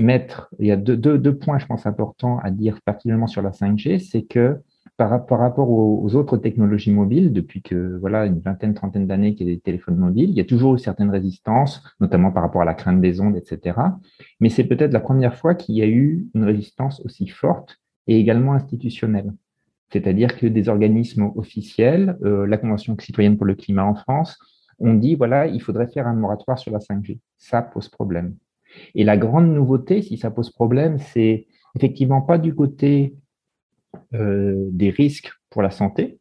mettre, 0.00 0.48
il 0.58 0.66
y 0.66 0.72
a 0.72 0.76
deux, 0.76 0.96
deux, 0.96 1.18
deux, 1.18 1.36
points, 1.36 1.58
je 1.58 1.66
pense, 1.66 1.84
importants 1.84 2.38
à 2.38 2.50
dire, 2.50 2.78
particulièrement 2.86 3.26
sur 3.26 3.42
la 3.42 3.50
5G, 3.50 3.98
c'est 3.98 4.22
que 4.22 4.58
par, 4.96 5.10
rapport 5.10 5.70
aux, 5.70 6.14
autres 6.14 6.36
technologies 6.36 6.92
mobiles, 6.92 7.32
depuis 7.32 7.62
que 7.62 7.96
voilà 7.98 8.26
une 8.26 8.40
vingtaine, 8.40 8.74
trentaine 8.74 9.06
d'années 9.06 9.34
qu'il 9.34 9.48
y 9.48 9.50
a 9.50 9.54
des 9.54 9.60
téléphones 9.60 9.96
mobiles, 9.96 10.30
il 10.30 10.36
y 10.36 10.40
a 10.40 10.44
toujours 10.44 10.74
eu 10.74 10.78
certaines 10.78 11.10
résistances, 11.10 11.82
notamment 12.00 12.30
par 12.30 12.42
rapport 12.42 12.62
à 12.62 12.64
la 12.64 12.74
crainte 12.74 13.00
des 13.00 13.20
ondes, 13.20 13.36
etc. 13.36 13.78
Mais 14.40 14.48
c'est 14.48 14.64
peut-être 14.64 14.92
la 14.92 15.00
première 15.00 15.34
fois 15.34 15.54
qu'il 15.54 15.74
y 15.76 15.82
a 15.82 15.86
eu 15.86 16.26
une 16.34 16.44
résistance 16.44 17.00
aussi 17.04 17.26
forte 17.26 17.78
et 18.06 18.18
également 18.18 18.52
institutionnelle. 18.52 19.32
C'est-à-dire 19.92 20.38
que 20.38 20.46
des 20.46 20.68
organismes 20.68 21.30
officiels, 21.36 22.16
euh, 22.24 22.46
la 22.46 22.56
Convention 22.56 22.96
citoyenne 22.98 23.36
pour 23.36 23.46
le 23.46 23.54
climat 23.54 23.84
en 23.84 23.94
France, 23.94 24.38
ont 24.78 24.94
dit, 24.94 25.14
voilà, 25.16 25.46
il 25.46 25.60
faudrait 25.60 25.88
faire 25.88 26.06
un 26.06 26.14
moratoire 26.14 26.58
sur 26.58 26.72
la 26.72 26.78
5G. 26.78 27.18
Ça 27.38 27.62
pose 27.62 27.88
problème. 27.88 28.36
Et 28.94 29.04
la 29.04 29.16
grande 29.16 29.52
nouveauté, 29.52 30.02
si 30.02 30.16
ça 30.16 30.30
pose 30.30 30.50
problème, 30.50 30.98
c'est 30.98 31.46
effectivement 31.74 32.22
pas 32.22 32.38
du 32.38 32.54
côté 32.54 33.14
euh, 34.14 34.68
des 34.70 34.90
risques 34.90 35.32
pour 35.50 35.62
la 35.62 35.70
santé 35.70 36.18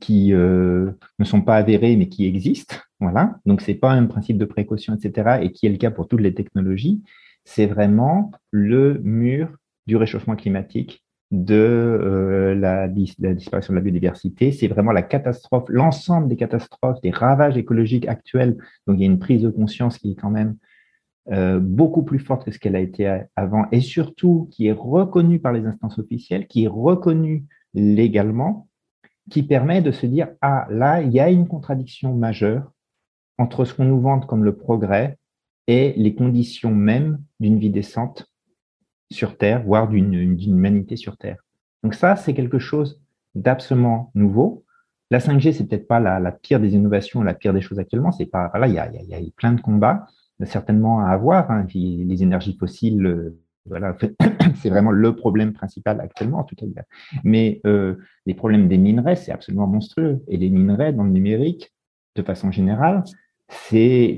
qui 0.00 0.32
euh, 0.32 0.90
ne 1.18 1.24
sont 1.24 1.40
pas 1.40 1.56
avérés 1.56 1.96
mais 1.96 2.08
qui 2.08 2.26
existent. 2.26 2.76
Voilà. 3.00 3.38
Donc 3.46 3.60
c'est 3.60 3.74
pas 3.74 3.92
un 3.92 4.06
principe 4.06 4.38
de 4.38 4.44
précaution, 4.44 4.94
etc. 4.94 5.40
Et 5.42 5.52
qui 5.52 5.66
est 5.66 5.70
le 5.70 5.76
cas 5.76 5.90
pour 5.90 6.08
toutes 6.08 6.20
les 6.20 6.34
technologies. 6.34 7.02
C'est 7.44 7.66
vraiment 7.66 8.30
le 8.50 9.00
mur 9.02 9.48
du 9.86 9.96
réchauffement 9.96 10.34
climatique, 10.34 11.04
de 11.30 11.54
euh, 11.54 12.54
la, 12.54 12.86
la, 12.86 13.34
disparition 13.34 13.72
de 13.72 13.78
la 13.78 13.82
biodiversité. 13.82 14.52
C'est 14.52 14.68
vraiment 14.68 14.92
la 14.92 15.02
catastrophe, 15.02 15.64
l'ensemble 15.68 16.28
des 16.28 16.36
catastrophes, 16.36 17.00
des 17.00 17.10
ravages 17.10 17.56
écologiques 17.56 18.06
actuels. 18.06 18.56
Donc 18.86 18.96
il 18.96 19.00
y 19.00 19.04
a 19.04 19.06
une 19.06 19.18
prise 19.18 19.42
de 19.42 19.50
conscience 19.50 19.98
qui 19.98 20.12
est 20.12 20.14
quand 20.14 20.30
même 20.30 20.56
euh, 21.30 21.58
beaucoup 21.58 22.02
plus 22.02 22.18
forte 22.18 22.44
que 22.44 22.50
ce 22.50 22.58
qu'elle 22.58 22.76
a 22.76 22.80
été 22.80 23.22
avant 23.34 23.66
et 23.72 23.80
surtout 23.80 24.48
qui 24.52 24.66
est 24.66 24.72
reconnue 24.72 25.40
par 25.40 25.52
les 25.52 25.66
instances 25.66 25.98
officielles, 25.98 26.46
qui 26.46 26.64
est 26.64 26.68
reconnue 26.68 27.44
légalement, 27.74 28.68
qui 29.30 29.42
permet 29.42 29.82
de 29.82 29.90
se 29.90 30.06
dire, 30.06 30.28
ah 30.40 30.66
là, 30.70 31.02
il 31.02 31.12
y 31.12 31.20
a 31.20 31.30
une 31.30 31.48
contradiction 31.48 32.14
majeure 32.14 32.72
entre 33.38 33.64
ce 33.64 33.74
qu'on 33.74 33.84
nous 33.84 34.00
vante 34.00 34.26
comme 34.26 34.44
le 34.44 34.56
progrès 34.56 35.18
et 35.66 35.94
les 35.96 36.14
conditions 36.14 36.74
mêmes 36.74 37.20
d'une 37.40 37.58
vie 37.58 37.70
décente 37.70 38.30
sur 39.10 39.36
Terre, 39.36 39.62
voire 39.64 39.88
d'une 39.88 40.14
humanité 40.14 40.96
sur 40.96 41.16
Terre. 41.16 41.38
Donc 41.82 41.94
ça, 41.94 42.16
c'est 42.16 42.34
quelque 42.34 42.58
chose 42.58 43.00
d'absolument 43.34 44.10
nouveau. 44.14 44.64
La 45.10 45.18
5G, 45.18 45.52
c'est 45.52 45.66
peut-être 45.66 45.86
pas 45.86 46.00
la, 46.00 46.32
pire 46.32 46.60
des 46.60 46.74
innovations, 46.74 47.22
la 47.22 47.34
pire 47.34 47.52
des 47.52 47.60
choses 47.60 47.78
actuellement. 47.78 48.10
C'est 48.10 48.26
pas, 48.26 48.48
voilà, 48.48 48.66
il 48.66 48.74
y 48.74 48.78
a, 48.78 48.90
y, 48.90 49.14
a, 49.14 49.30
plein 49.36 49.52
de 49.52 49.60
combats 49.60 50.06
certainement 50.44 51.00
à 51.00 51.08
avoir. 51.08 51.50
Hein. 51.50 51.66
les 51.74 52.22
énergies 52.22 52.56
fossiles, 52.58 53.06
euh, 53.06 53.38
voilà, 53.66 53.96
c'est 54.56 54.70
vraiment 54.70 54.90
le 54.90 55.16
problème 55.16 55.52
principal 55.52 56.00
actuellement, 56.00 56.38
en 56.38 56.44
tout 56.44 56.56
cas. 56.56 56.66
Mais 57.24 57.60
euh, 57.66 57.96
les 58.26 58.34
problèmes 58.34 58.68
des 58.68 58.78
minerais, 58.78 59.16
c'est 59.16 59.32
absolument 59.32 59.66
monstrueux. 59.66 60.22
Et 60.28 60.36
les 60.36 60.50
minerais 60.50 60.92
dans 60.92 61.04
le 61.04 61.10
numérique, 61.10 61.72
de 62.14 62.22
façon 62.22 62.50
générale, 62.50 63.04
c'est 63.48 64.16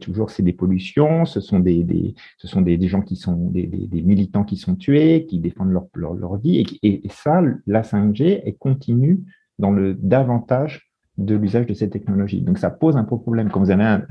toujours 0.00 0.30
c'est 0.30 0.42
des 0.42 0.52
pollutions, 0.52 1.24
ce 1.24 1.40
sont 1.40 1.60
des, 1.60 2.14
ce 2.36 2.46
sont 2.46 2.60
des, 2.60 2.88
gens 2.88 3.00
qui 3.00 3.16
sont 3.16 3.36
des, 3.50 3.66
militants 4.04 4.44
qui 4.44 4.56
sont 4.56 4.76
tués, 4.76 5.24
qui 5.26 5.38
défendent 5.38 5.72
leur, 5.72 5.86
leur, 5.94 6.36
vie 6.36 6.66
et, 6.82 7.06
et, 7.06 7.08
ça 7.08 7.42
la 7.66 7.82
5G 7.82 8.42
est 8.44 8.58
continue 8.58 9.20
dans 9.58 9.70
le 9.70 9.94
davantage 9.94 10.89
de 11.18 11.34
l'usage 11.34 11.66
de 11.66 11.74
ces 11.74 11.90
technologies. 11.90 12.40
Donc 12.40 12.58
ça 12.58 12.70
pose 12.70 12.96
un 12.96 13.04
problème. 13.04 13.50
Quand 13.50 13.60
vous 13.60 13.70
avez 13.70 13.84
un, 13.84 14.02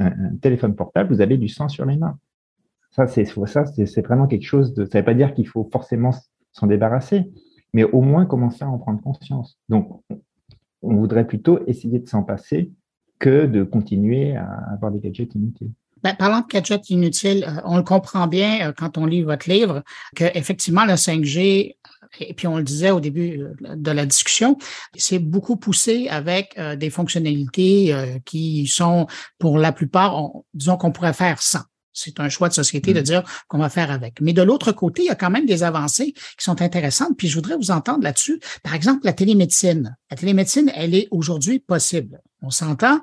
téléphone 0.41 0.75
portable, 0.75 1.13
vous 1.13 1.21
avez 1.21 1.37
du 1.37 1.47
sang 1.47 1.69
sur 1.69 1.85
les 1.85 1.97
mains. 1.97 2.17
Ça 2.91 3.07
c'est 3.07 3.25
ça 3.25 3.65
c'est 3.65 4.05
vraiment 4.05 4.27
quelque 4.27 4.45
chose 4.45 4.73
de. 4.73 4.85
Ça 4.85 4.97
ne 4.97 5.01
veut 5.01 5.05
pas 5.05 5.13
dire 5.13 5.33
qu'il 5.33 5.47
faut 5.47 5.67
forcément 5.71 6.11
s'en 6.51 6.67
débarrasser, 6.67 7.31
mais 7.73 7.83
au 7.83 8.01
moins 8.01 8.25
commencer 8.25 8.63
à 8.63 8.69
en 8.69 8.77
prendre 8.77 9.01
conscience. 9.01 9.57
Donc 9.69 10.01
on 10.81 10.95
voudrait 10.95 11.27
plutôt 11.27 11.59
essayer 11.67 11.99
de 11.99 12.07
s'en 12.07 12.23
passer 12.23 12.71
que 13.19 13.45
de 13.45 13.63
continuer 13.63 14.35
à 14.35 14.47
avoir 14.71 14.91
des 14.91 14.99
gadgets 14.99 15.35
inutiles. 15.35 15.71
Ben, 16.01 16.15
parlant 16.15 16.39
de 16.39 16.47
gadgets 16.47 16.89
inutiles, 16.89 17.43
euh, 17.45 17.61
on 17.65 17.75
le 17.77 17.83
comprend 17.83 18.27
bien 18.27 18.69
euh, 18.69 18.73
quand 18.75 18.97
on 18.97 19.05
lit 19.05 19.21
votre 19.21 19.49
livre 19.49 19.83
que 20.15 20.25
effectivement 20.33 20.85
la 20.85 20.95
5G 20.95 21.75
et 22.19 22.33
puis 22.33 22.47
on 22.47 22.57
le 22.57 22.63
disait 22.63 22.91
au 22.91 22.99
début 22.99 23.41
euh, 23.41 23.75
de 23.75 23.91
la 23.91 24.05
discussion, 24.05 24.57
c'est 24.95 25.19
beaucoup 25.19 25.57
poussé 25.57 26.07
avec 26.09 26.59
des 26.77 26.89
fonctionnalités 26.89 27.95
qui 28.25 28.67
sont 28.67 29.07
pour 29.37 29.57
la 29.57 29.71
plupart, 29.71 30.31
disons 30.53 30.77
qu'on 30.77 30.91
pourrait 30.91 31.13
faire 31.13 31.41
sans. 31.41 31.63
C'est 31.93 32.19
un 32.19 32.29
choix 32.29 32.49
de 32.49 32.53
société 32.53 32.93
de 32.93 32.99
mm. 32.99 33.03
dire 33.03 33.23
qu'on 33.47 33.57
va 33.57 33.69
faire 33.69 33.91
avec. 33.91 34.21
Mais 34.21 34.33
de 34.33 34.41
l'autre 34.41 34.71
côté, 34.71 35.03
il 35.03 35.05
y 35.05 35.11
a 35.11 35.15
quand 35.15 35.29
même 35.29 35.45
des 35.45 35.63
avancées 35.63 36.13
qui 36.13 36.43
sont 36.43 36.61
intéressantes. 36.61 37.17
Puis 37.17 37.27
je 37.27 37.35
voudrais 37.35 37.57
vous 37.57 37.71
entendre 37.71 38.03
là-dessus. 38.03 38.39
Par 38.63 38.73
exemple, 38.73 39.01
la 39.05 39.13
télémédecine. 39.13 39.97
La 40.09 40.17
télémédecine, 40.17 40.71
elle 40.75 40.95
est 40.95 41.07
aujourd'hui 41.11 41.59
possible 41.59 42.21
on 42.41 42.51
s'entend, 42.51 42.99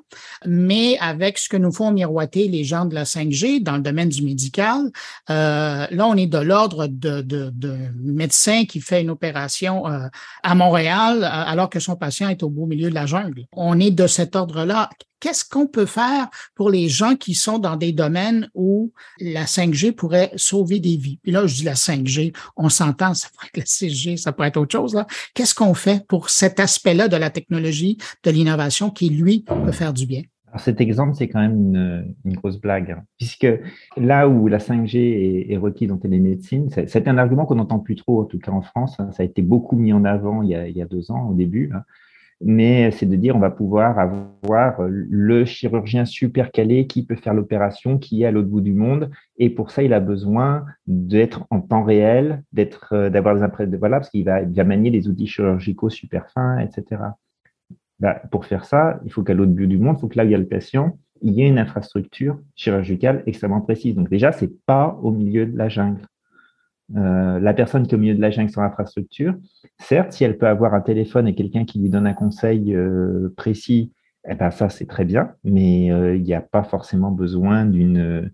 mais 0.47 0.97
avec 0.99 1.39
ce 1.39 1.49
que 1.49 1.57
nous 1.57 1.73
font 1.73 1.93
miroiter 1.93 2.49
les 2.49 2.65
gens 2.65 2.87
de 2.87 2.95
la 2.95 3.05
5G 3.05 3.63
dans 3.63 3.77
le 3.77 3.83
domaine 3.83 4.09
du 4.09 4.23
médical, 4.23 4.91
euh, 5.31 5.87
là, 5.91 6.07
on 6.07 6.17
est 6.17 6.27
de 6.27 6.39
l'ordre 6.39 6.87
de, 6.87 7.21
de, 7.21 7.51
de, 7.55 7.77
médecin 7.97 8.65
qui 8.65 8.81
fait 8.81 9.03
une 9.03 9.11
opération 9.11 9.87
euh, 9.87 10.07
à 10.43 10.55
Montréal 10.55 11.23
euh, 11.23 11.29
alors 11.29 11.69
que 11.69 11.81
son 11.81 11.97
patient 11.97 12.29
est 12.29 12.43
au 12.43 12.49
beau 12.49 12.67
milieu 12.67 12.89
de 12.89 12.95
la 12.95 13.07
jungle. 13.07 13.45
On 13.53 13.79
est 13.79 13.91
de 13.91 14.07
cet 14.07 14.37
ordre-là. 14.37 14.89
Qu'est-ce 15.19 15.45
qu'on 15.47 15.67
peut 15.67 15.87
faire 15.87 16.29
pour 16.55 16.71
les 16.71 16.89
gens 16.89 17.17
qui 17.17 17.35
sont 17.35 17.59
dans 17.59 17.77
des 17.77 17.93
domaines 17.93 18.51
où 18.55 18.93
la 19.19 19.45
5G 19.45 19.93
pourrait 19.93 20.31
sauver 20.37 20.79
des 20.79 20.97
vies? 20.97 21.19
Puis 21.23 21.33
là, 21.33 21.47
je 21.47 21.55
dis 21.55 21.65
la 21.65 21.75
5G, 21.75 22.35
on 22.57 22.69
s'entend, 22.69 23.15
ça 23.15 23.29
pourrait 23.33 23.49
être 23.49 23.57
la 23.57 23.65
6G, 23.65 24.19
ça 24.19 24.33
pourrait 24.33 24.49
être 24.49 24.59
autre 24.59 24.73
chose. 24.73 25.03
Qu'est-ce 25.33 25.55
qu'on 25.55 25.73
fait 25.73 26.07
pour 26.07 26.29
cet 26.29 26.61
aspect-là 26.61 27.09
de 27.09 27.17
la 27.17 27.31
technologie, 27.31 27.97
de 28.25 28.31
l'innovation 28.31 28.91
qui, 28.91 29.09
lui, 29.09 29.26
peut 29.65 29.73
faire 29.73 29.93
du 29.93 30.07
bien? 30.07 30.23
Cet 30.59 30.81
exemple, 30.81 31.15
c'est 31.15 31.29
quand 31.29 31.41
même 31.41 32.15
une, 32.25 32.35
grosse 32.35 32.59
blague, 32.59 32.93
hein, 32.93 33.03
puisque 33.19 33.47
là 33.97 34.27
où 34.29 34.49
la 34.49 34.59
5G 34.59 34.97
est, 34.97 35.53
est 35.53 35.57
requise 35.57 35.89
dans 35.89 35.99
télémédecine, 35.99 36.71
c'est 36.71 37.09
un 37.09 37.19
argument 37.19 37.45
qu'on 37.45 37.57
n'entend 37.57 37.79
plus 37.79 37.97
trop, 37.97 38.23
en 38.23 38.25
tout 38.25 38.39
cas 38.39 38.53
en 38.53 38.63
France. 38.63 38.99
Hein. 38.99 39.11
ça 39.13 39.23
a 39.23 39.27
été 39.27 39.43
beaucoup 39.43 39.77
mis 39.77 39.93
en 39.93 40.05
avant 40.05 40.43
il 40.43 40.51
y 40.51 40.55
a, 40.55 40.67
il 40.67 40.87
deux 40.89 41.11
ans, 41.11 41.29
au 41.29 41.35
début. 41.35 41.71
Hein 41.75 41.83
mais 42.41 42.91
c'est 42.91 43.07
de 43.07 43.17
dire 43.17 43.35
on 43.35 43.41
va 43.41 43.51
pouvoir 43.51 43.99
avoir 43.99 44.83
le 44.89 45.45
chirurgien 45.45 46.05
super 46.05 46.51
calé 46.51 46.87
qui 46.87 47.05
peut 47.05 47.17
faire 47.17 47.35
l'opération, 47.35 47.99
qui 47.99 48.23
est 48.23 48.27
à 48.27 48.31
l'autre 48.31 48.49
bout 48.49 48.61
du 48.61 48.75
monde, 48.75 49.11
et 49.39 49.51
pour 49.51 49.71
ça 49.71 49.83
il 49.83 49.93
a 49.93 50.01
besoin 50.01 50.65
d'être 50.87 51.47
en 51.51 51.61
temps 51.61 51.83
réel, 51.83 52.43
d'être, 52.53 52.93
euh, 52.93 53.11
d'avoir 53.11 53.35
des 53.35 53.43
impressions, 53.43 53.79
voilà, 53.79 53.99
parce 53.99 54.11
qu'il 54.11 54.25
va, 54.25 54.43
va 54.43 54.65
manier 54.65 54.91
des 54.91 55.09
outils 55.09 55.27
chirurgicaux 55.27 55.91
super 55.91 56.31
fins, 56.31 56.59
etc. 56.59 57.03
Bah, 57.99 58.21
pour 58.31 58.45
faire 58.45 58.65
ça, 58.65 59.01
il 59.05 59.13
faut 59.13 59.23
qu'à 59.23 59.35
l'autre 59.35 59.53
bout 59.53 59.67
du 59.67 59.79
monde, 59.79 59.97
il 59.99 60.01
faut 60.01 60.09
que 60.09 60.19
là 60.19 60.25
où 60.25 60.29
il 60.29 60.33
y 60.33 60.35
a 60.35 60.39
le 60.39 60.47
patient, 60.47 60.99
il 61.23 61.33
y 61.33 61.43
ait 61.43 61.49
une 61.49 61.59
infrastructure 61.59 62.39
chirurgicale 62.55 63.23
extrêmement 63.27 63.61
précise. 63.61 63.95
Donc 63.95 64.11
déjà, 64.11 64.33
c'est 64.33 64.53
pas 64.67 64.99
au 65.03 65.11
milieu 65.11 65.47
de 65.47 65.57
la 65.57 65.69
jungle. 65.69 66.07
Euh, 66.95 67.41
la 67.41 67.55
personne 67.55 67.87
qui 67.87 67.95
est 67.95 67.99
au 67.99 68.01
milieu 68.01 68.15
de 68.15 68.21
la 68.21 68.31
jungle 68.31 68.51
sans 68.51 68.63
infrastructure, 68.63 69.35
certes, 69.79 70.13
si 70.13 70.25
elle 70.25 70.39
peut 70.39 70.47
avoir 70.47 70.75
un 70.75 70.81
téléphone 70.81 71.27
et 71.27 71.35
quelqu'un 71.35 71.65
qui 71.65 71.81
lui 71.81 71.89
donne 71.89 72.07
un 72.07 72.15
conseil 72.15 72.75
euh, 72.75 73.33
précis, 73.37 73.93
eh 74.29 74.35
ben 74.35 74.51
ça 74.51 74.69
c'est 74.69 74.87
très 74.87 75.05
bien, 75.05 75.33
mais 75.43 75.91
euh, 75.91 76.17
il 76.17 76.23
n'y 76.23 76.35
a 76.35 76.41
pas 76.41 76.63
forcément 76.63 77.11
besoin 77.11 77.65
d'une 77.65 78.31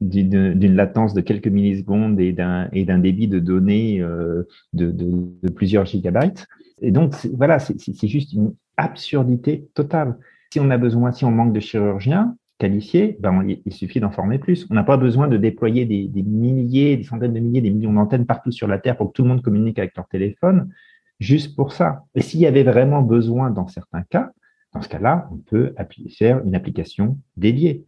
d'une 0.00 0.76
latence 0.76 1.14
de 1.14 1.20
quelques 1.20 1.48
millisecondes 1.48 2.20
et 2.20 2.32
d'un 2.32 2.98
débit 2.98 3.28
de 3.28 3.38
données 3.38 3.98
de, 4.00 4.46
de, 4.72 4.90
de, 4.90 5.50
plusieurs 5.50 5.86
gigabytes. 5.86 6.46
Et 6.80 6.90
donc 6.90 7.14
voilà, 7.34 7.58
c'est 7.58 8.08
juste 8.08 8.32
une 8.32 8.54
absurdité 8.76 9.68
totale. 9.74 10.18
Si 10.52 10.60
on 10.60 10.70
a 10.70 10.78
besoin, 10.78 11.12
si 11.12 11.24
on 11.24 11.30
manque 11.30 11.52
de 11.52 11.60
chirurgiens, 11.60 12.36
qualifié, 12.62 13.16
ben 13.18 13.44
il 13.66 13.72
suffit 13.72 13.98
d'en 13.98 14.12
former 14.12 14.38
plus. 14.38 14.68
On 14.70 14.74
n'a 14.74 14.84
pas 14.84 14.96
besoin 14.96 15.26
de 15.26 15.36
déployer 15.36 15.84
des, 15.84 16.22
milliers, 16.22 16.96
des 16.96 17.02
centaines 17.02 17.32
de 17.32 17.40
milliers, 17.40 17.60
des 17.60 17.70
millions 17.70 17.92
d'antennes 17.92 18.24
partout 18.24 18.52
sur 18.52 18.68
la 18.68 18.78
Terre 18.78 18.96
pour 18.96 19.08
que 19.08 19.14
tout 19.14 19.22
le 19.22 19.30
monde 19.30 19.42
communique 19.42 19.80
avec 19.80 19.96
leur 19.96 20.06
téléphone, 20.06 20.70
juste 21.18 21.56
pour 21.56 21.72
ça. 21.72 22.04
Et 22.14 22.20
s'il 22.20 22.38
y 22.38 22.46
avait 22.46 22.62
vraiment 22.62 23.02
besoin 23.02 23.50
dans 23.50 23.66
certains 23.66 24.02
cas, 24.02 24.30
dans 24.72 24.80
ce 24.80 24.88
cas-là, 24.88 25.28
on 25.32 25.38
peut 25.38 25.74
faire 26.16 26.40
une 26.44 26.54
application 26.54 27.18
dédiée. 27.36 27.84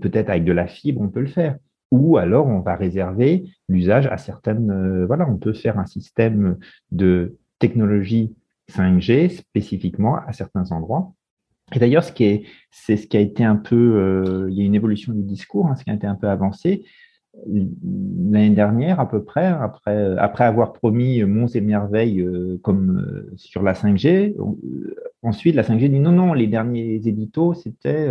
Peut-être 0.00 0.30
avec 0.30 0.44
de 0.44 0.52
la 0.52 0.66
fibre, 0.66 1.00
on 1.02 1.08
peut 1.08 1.20
le 1.20 1.26
faire. 1.26 1.56
Ou 1.90 2.16
alors, 2.16 2.46
on 2.46 2.60
va 2.60 2.74
réserver 2.74 3.44
l'usage 3.68 4.06
à 4.06 4.16
certaines. 4.16 4.70
Euh, 4.70 5.06
voilà, 5.06 5.28
on 5.28 5.36
peut 5.36 5.52
faire 5.52 5.78
un 5.78 5.86
système 5.86 6.58
de 6.90 7.36
technologie 7.58 8.34
5G 8.70 9.28
spécifiquement 9.28 10.16
à 10.16 10.32
certains 10.32 10.72
endroits 10.72 11.12
et 11.74 11.78
d'ailleurs, 11.80 12.04
ce 12.04 12.12
qui 12.12 12.24
est, 12.24 12.44
c'est 12.70 12.96
ce 12.96 13.06
qui 13.06 13.16
a 13.16 13.20
été 13.20 13.42
un 13.42 13.56
peu, 13.56 13.74
euh, 13.74 14.46
il 14.50 14.56
y 14.56 14.62
a 14.62 14.64
une 14.64 14.74
évolution 14.74 15.12
du 15.12 15.22
discours, 15.22 15.66
hein, 15.66 15.74
ce 15.74 15.82
qui 15.82 15.90
a 15.90 15.94
été 15.94 16.06
un 16.06 16.14
peu 16.14 16.28
avancé 16.28 16.84
l'année 17.44 18.54
dernière 18.54 18.98
à 18.98 19.10
peu 19.10 19.22
près, 19.22 19.44
après, 19.44 20.16
après 20.16 20.44
avoir 20.44 20.72
promis 20.72 21.22
monts 21.24 21.48
et 21.48 21.60
merveilles 21.60 22.22
euh, 22.22 22.58
comme 22.62 23.26
sur 23.36 23.62
la 23.62 23.74
5G. 23.74 24.36
ensuite, 25.22 25.54
la 25.54 25.62
5G 25.62 25.90
dit 25.90 26.00
non, 26.00 26.12
non, 26.12 26.32
les 26.32 26.46
derniers 26.46 26.94
éditos, 27.04 27.52
c'était 27.52 28.08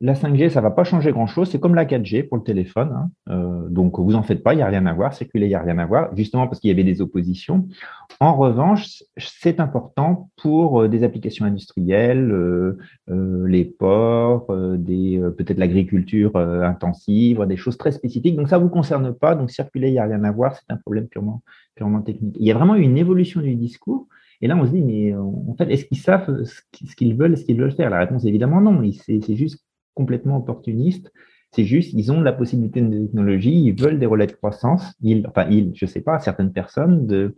la 0.00 0.14
5G, 0.14 0.50
ça 0.50 0.60
va 0.60 0.70
pas 0.70 0.84
changer 0.84 1.10
grand-chose. 1.10 1.50
C'est 1.50 1.58
comme 1.58 1.74
la 1.74 1.84
4G 1.84 2.28
pour 2.28 2.36
le 2.36 2.44
téléphone. 2.44 2.92
Hein. 2.92 3.10
Euh, 3.30 3.68
donc, 3.68 3.98
vous 3.98 4.14
en 4.14 4.22
faites 4.22 4.44
pas, 4.44 4.54
il 4.54 4.58
n'y 4.58 4.62
a 4.62 4.68
rien 4.68 4.86
à 4.86 4.92
voir. 4.92 5.12
Circuler, 5.12 5.46
il 5.46 5.48
n'y 5.48 5.54
a 5.56 5.62
rien 5.62 5.78
à 5.78 5.86
voir, 5.86 6.14
justement 6.16 6.46
parce 6.46 6.60
qu'il 6.60 6.68
y 6.68 6.72
avait 6.72 6.84
des 6.84 7.00
oppositions. 7.00 7.66
En 8.20 8.36
revanche, 8.36 9.02
c'est 9.16 9.58
important 9.58 10.30
pour 10.36 10.82
euh, 10.82 10.88
des 10.88 11.02
applications 11.02 11.46
industrielles, 11.46 12.30
euh, 12.30 12.78
les 13.08 13.64
ports, 13.64 14.54
des 14.78 15.20
peut-être 15.36 15.58
l'agriculture 15.58 16.36
intensive, 16.36 17.44
des 17.46 17.56
choses 17.56 17.76
très 17.76 17.90
spécifiques. 17.90 18.36
Donc, 18.36 18.48
ça 18.48 18.58
vous 18.58 18.68
concerne 18.68 19.12
pas. 19.12 19.34
Donc, 19.34 19.50
circuler, 19.50 19.88
il 19.88 19.92
n'y 19.92 19.98
a 19.98 20.04
rien 20.04 20.22
à 20.22 20.30
voir. 20.30 20.54
C'est 20.54 20.72
un 20.72 20.76
problème 20.76 21.08
purement, 21.08 21.42
purement 21.74 22.02
technique. 22.02 22.36
Il 22.38 22.46
y 22.46 22.52
a 22.52 22.54
vraiment 22.54 22.76
une 22.76 22.96
évolution 22.96 23.40
du 23.40 23.56
discours. 23.56 24.06
Et 24.40 24.46
là, 24.46 24.56
on 24.56 24.64
se 24.64 24.70
dit, 24.70 24.82
mais 24.82 25.12
en 25.16 25.56
fait, 25.58 25.68
est-ce 25.68 25.84
qu'ils 25.86 25.98
savent 25.98 26.44
ce 26.44 26.94
qu'ils 26.94 27.16
veulent, 27.16 27.36
ce 27.36 27.44
qu'ils 27.44 27.60
veulent 27.60 27.72
faire? 27.72 27.90
La 27.90 27.98
réponse 27.98 28.24
évidemment 28.24 28.60
non. 28.60 28.80
C'est 28.92 29.34
juste 29.34 29.64
complètement 29.98 30.36
opportunistes. 30.38 31.12
C'est 31.50 31.64
juste, 31.64 31.92
ils 31.94 32.12
ont 32.12 32.20
la 32.20 32.32
possibilité 32.32 32.80
de 32.80 33.06
technologie, 33.06 33.56
ils 33.68 33.74
veulent 33.82 33.98
des 33.98 34.06
relais 34.06 34.26
de 34.26 34.32
croissance. 34.32 34.84
Ils, 35.02 35.26
enfin, 35.26 35.46
ils, 35.50 35.72
je 35.74 35.86
sais 35.86 36.02
pas, 36.02 36.18
certaines 36.20 36.52
personnes, 36.52 37.06
de, 37.06 37.34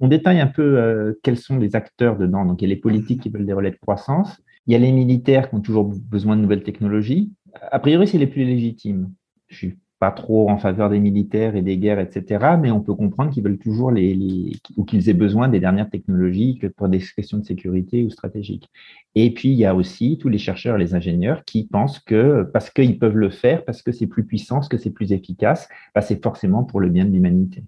on 0.00 0.08
détaille 0.08 0.40
un 0.40 0.48
peu 0.48 0.68
euh, 0.78 1.18
quels 1.22 1.38
sont 1.38 1.58
les 1.58 1.76
acteurs 1.76 2.18
dedans. 2.18 2.44
Donc, 2.44 2.60
il 2.60 2.68
y 2.68 2.70
a 2.70 2.74
les 2.74 2.80
politiques 2.80 3.22
qui 3.22 3.30
veulent 3.30 3.46
des 3.46 3.52
relais 3.52 3.70
de 3.70 3.78
croissance. 3.86 4.42
Il 4.66 4.72
y 4.72 4.76
a 4.76 4.78
les 4.78 4.92
militaires 4.92 5.48
qui 5.48 5.54
ont 5.54 5.60
toujours 5.60 5.92
besoin 6.16 6.36
de 6.36 6.42
nouvelles 6.42 6.64
technologies. 6.64 7.32
A 7.70 7.78
priori, 7.78 8.06
c'est 8.06 8.18
les 8.18 8.26
plus 8.26 8.44
légitimes. 8.44 9.12
Je 9.48 9.56
suis 9.56 9.78
pas 10.02 10.10
trop 10.10 10.50
en 10.50 10.58
faveur 10.58 10.90
des 10.90 10.98
militaires 10.98 11.54
et 11.54 11.62
des 11.62 11.78
guerres, 11.78 12.00
etc. 12.00 12.56
Mais 12.60 12.72
on 12.72 12.80
peut 12.80 12.92
comprendre 12.92 13.30
qu'ils 13.30 13.44
veulent 13.44 13.60
toujours 13.60 13.92
les, 13.92 14.50
ou 14.76 14.82
qu'ils 14.84 15.08
aient 15.08 15.14
besoin 15.14 15.46
des 15.46 15.60
dernières 15.60 15.88
technologies 15.88 16.58
pour 16.76 16.88
des 16.88 16.98
questions 16.98 17.38
de 17.38 17.44
sécurité 17.44 18.02
ou 18.02 18.10
stratégiques. 18.10 18.68
Et 19.14 19.32
puis 19.32 19.50
il 19.50 19.54
y 19.54 19.64
a 19.64 19.76
aussi 19.76 20.18
tous 20.18 20.28
les 20.28 20.38
chercheurs 20.38 20.76
les 20.76 20.96
ingénieurs 20.96 21.44
qui 21.44 21.68
pensent 21.68 22.00
que 22.00 22.42
parce 22.52 22.68
qu'ils 22.68 22.98
peuvent 22.98 23.16
le 23.16 23.30
faire, 23.30 23.64
parce 23.64 23.80
que 23.80 23.92
c'est 23.92 24.08
plus 24.08 24.24
puissant, 24.24 24.56
parce 24.56 24.68
que 24.68 24.76
c'est 24.76 24.90
plus 24.90 25.12
efficace, 25.12 25.68
bah, 25.94 26.00
c'est 26.00 26.20
forcément 26.20 26.64
pour 26.64 26.80
le 26.80 26.88
bien 26.88 27.04
de 27.04 27.12
l'humanité. 27.12 27.62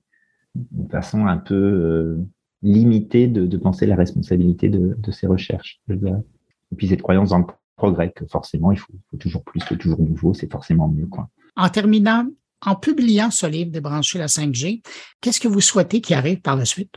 Une 0.56 0.88
façon 0.88 1.26
un 1.26 1.36
peu 1.36 1.54
euh, 1.54 2.20
limitée 2.62 3.28
de, 3.28 3.56
penser 3.58 3.86
la 3.86 3.94
responsabilité 3.94 4.70
de, 4.70 4.96
ces 5.12 5.28
recherches. 5.28 5.80
Et 5.88 6.74
puis 6.76 6.88
cette 6.88 7.02
croyance 7.02 7.30
dans 7.30 7.38
le 7.38 7.46
progrès 7.76 8.10
que 8.10 8.26
forcément 8.26 8.72
il 8.72 8.78
faut, 8.80 8.92
faut 9.12 9.18
toujours 9.18 9.44
plus, 9.44 9.62
que 9.62 9.76
toujours 9.76 10.00
nouveau, 10.00 10.34
c'est 10.34 10.50
forcément 10.50 10.88
mieux 10.88 11.06
quoi. 11.06 11.28
En 11.56 11.68
terminant, 11.68 12.26
en 12.64 12.74
publiant 12.74 13.30
ce 13.30 13.46
livre 13.46 13.70
Débrancher 13.70 14.18
la 14.18 14.26
5G, 14.26 14.82
qu'est-ce 15.20 15.40
que 15.40 15.48
vous 15.48 15.60
souhaitez 15.60 16.00
qui 16.00 16.14
arrive 16.14 16.40
par 16.40 16.56
la 16.56 16.64
suite? 16.64 16.94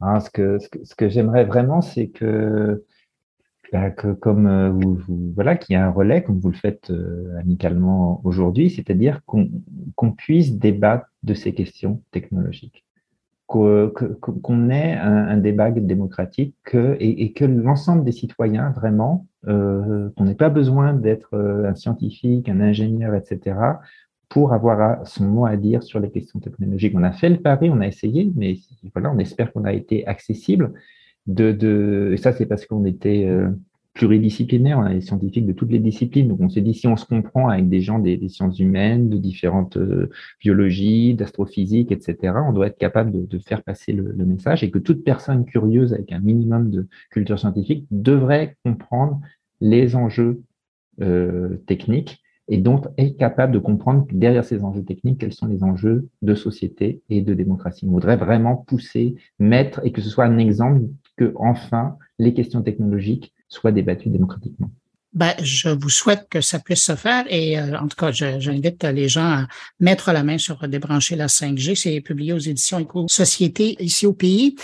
Ah, 0.00 0.20
ce 0.20 0.30
que, 0.30 1.08
j'aimerais 1.08 1.44
vraiment, 1.44 1.80
c'est 1.80 2.08
que, 2.08 2.84
bah, 3.72 3.90
que 3.90 4.12
comme 4.12 4.46
euh, 4.46 4.70
vous, 4.70 5.32
voilà, 5.34 5.56
qu'il 5.56 5.74
y 5.74 5.78
ait 5.78 5.82
un 5.82 5.90
relais, 5.90 6.22
comme 6.22 6.38
vous 6.38 6.50
le 6.50 6.56
faites 6.56 6.90
euh, 6.90 7.38
amicalement 7.40 8.20
aujourd'hui, 8.24 8.70
c'est-à-dire 8.70 9.22
qu'on 9.24 10.12
puisse 10.12 10.54
débattre 10.54 11.06
de 11.22 11.32
ces 11.32 11.54
questions 11.54 12.02
technologiques, 12.10 12.84
qu'on 13.46 14.70
ait 14.70 14.94
un, 14.94 15.36
débat 15.38 15.70
démocratique 15.70 16.54
que, 16.64 16.96
et, 17.00 17.32
que 17.32 17.44
l'ensemble 17.44 18.04
des 18.04 18.12
citoyens, 18.12 18.70
vraiment, 18.70 19.26
euh, 19.48 20.10
qu'on 20.16 20.24
n'ait 20.24 20.34
pas 20.34 20.50
besoin 20.50 20.92
d'être 20.92 21.36
un 21.36 21.74
scientifique, 21.74 22.48
un 22.48 22.60
ingénieur, 22.60 23.14
etc., 23.14 23.56
pour 24.28 24.52
avoir 24.52 25.06
son 25.06 25.24
mot 25.24 25.46
à 25.46 25.56
dire 25.56 25.82
sur 25.82 26.00
les 26.00 26.10
questions 26.10 26.40
technologiques. 26.40 26.94
On 26.96 27.02
a 27.02 27.12
fait 27.12 27.28
le 27.28 27.38
pari, 27.38 27.70
on 27.70 27.80
a 27.80 27.86
essayé, 27.86 28.32
mais 28.34 28.56
voilà, 28.92 29.12
on 29.12 29.18
espère 29.18 29.52
qu'on 29.52 29.64
a 29.64 29.72
été 29.72 30.06
accessible. 30.06 30.72
De, 31.26 32.10
et 32.12 32.16
ça, 32.16 32.32
c'est 32.32 32.46
parce 32.46 32.66
qu'on 32.66 32.84
était 32.84 33.26
euh, 33.26 33.50
pluridisciplinaire, 33.94 34.78
on 34.78 34.82
a 34.82 34.94
des 34.94 35.00
scientifiques 35.00 35.46
de 35.46 35.52
toutes 35.52 35.70
les 35.72 35.80
disciplines. 35.80 36.28
Donc, 36.28 36.40
on 36.40 36.48
s'est 36.48 36.60
dit, 36.60 36.74
si 36.74 36.86
on 36.86 36.96
se 36.96 37.04
comprend 37.04 37.48
avec 37.48 37.68
des 37.68 37.80
gens 37.80 37.98
des, 37.98 38.28
sciences 38.28 38.60
humaines, 38.60 39.08
de 39.08 39.16
différentes 39.16 39.76
euh, 39.76 40.10
biologies, 40.40 41.14
d'astrophysique, 41.14 41.90
etc., 41.90 42.34
on 42.46 42.52
doit 42.52 42.68
être 42.68 42.78
capable 42.78 43.26
de, 43.26 43.38
faire 43.38 43.62
passer 43.62 43.92
le, 43.92 44.12
message 44.24 44.62
et 44.62 44.70
que 44.70 44.78
toute 44.78 45.02
personne 45.02 45.44
curieuse 45.44 45.92
avec 45.92 46.12
un 46.12 46.20
minimum 46.20 46.70
de 46.70 46.86
culture 47.10 47.38
scientifique 47.38 47.86
devrait 47.90 48.56
comprendre 48.64 49.20
les 49.60 49.96
enjeux 49.96 50.42
euh, 51.00 51.56
techniques 51.66 52.22
et 52.48 52.58
donc 52.58 52.86
être 52.96 53.16
capable 53.16 53.52
de 53.52 53.58
comprendre 53.58 54.06
derrière 54.12 54.44
ces 54.44 54.62
enjeux 54.62 54.84
techniques, 54.84 55.18
quels 55.18 55.32
sont 55.32 55.46
les 55.46 55.64
enjeux 55.64 56.08
de 56.22 56.34
société 56.34 57.02
et 57.10 57.20
de 57.20 57.34
démocratie. 57.34 57.84
On 57.88 57.90
voudrait 57.90 58.16
vraiment 58.16 58.56
pousser, 58.56 59.16
mettre, 59.38 59.80
et 59.84 59.90
que 59.90 60.00
ce 60.00 60.08
soit 60.08 60.24
un 60.24 60.38
exemple 60.38 60.82
que, 61.16 61.32
enfin, 61.36 61.96
les 62.18 62.34
questions 62.34 62.62
technologiques 62.62 63.34
soient 63.48 63.72
débattues 63.72 64.10
démocratiquement. 64.10 64.70
Ben, 65.12 65.32
je 65.42 65.70
vous 65.70 65.88
souhaite 65.88 66.28
que 66.28 66.42
ça 66.42 66.58
puisse 66.58 66.84
se 66.84 66.94
faire 66.94 67.24
et 67.30 67.58
euh, 67.58 67.78
en 67.78 67.88
tout 67.88 67.96
cas, 67.96 68.12
j'invite 68.12 68.84
les 68.84 69.08
gens 69.08 69.24
à 69.24 69.48
mettre 69.80 70.12
la 70.12 70.22
main 70.22 70.36
sur 70.36 70.68
débrancher 70.68 71.16
la 71.16 71.26
5G. 71.26 71.74
C'est 71.74 72.00
publié 72.02 72.34
aux 72.34 72.38
éditions 72.38 72.78
Éco-Société 72.78 73.82
ici 73.82 74.06
au 74.06 74.12
pays 74.12 74.56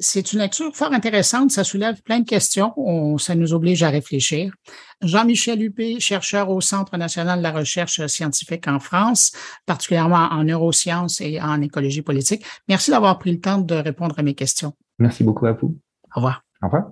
c'est 0.00 0.32
une 0.32 0.40
lecture 0.40 0.74
fort 0.74 0.92
intéressante. 0.92 1.50
Ça 1.50 1.62
soulève 1.62 2.02
plein 2.02 2.20
de 2.20 2.24
questions. 2.24 2.74
ça 3.18 3.34
nous 3.34 3.52
oblige 3.52 3.82
à 3.82 3.90
réfléchir. 3.90 4.52
Jean-Michel 5.02 5.62
Huppé, 5.62 6.00
chercheur 6.00 6.50
au 6.50 6.60
Centre 6.60 6.96
national 6.96 7.38
de 7.38 7.42
la 7.42 7.52
recherche 7.52 8.04
scientifique 8.06 8.66
en 8.66 8.80
France, 8.80 9.32
particulièrement 9.66 10.28
en 10.30 10.44
neurosciences 10.44 11.20
et 11.20 11.40
en 11.40 11.60
écologie 11.60 12.02
politique. 12.02 12.44
Merci 12.68 12.90
d'avoir 12.90 13.18
pris 13.18 13.32
le 13.32 13.40
temps 13.40 13.58
de 13.58 13.74
répondre 13.74 14.14
à 14.18 14.22
mes 14.22 14.34
questions. 14.34 14.72
Merci 14.98 15.22
beaucoup 15.22 15.46
à 15.46 15.52
vous. 15.52 15.78
Au 16.14 16.16
revoir. 16.16 16.44
Au 16.62 16.66
revoir. 16.66 16.90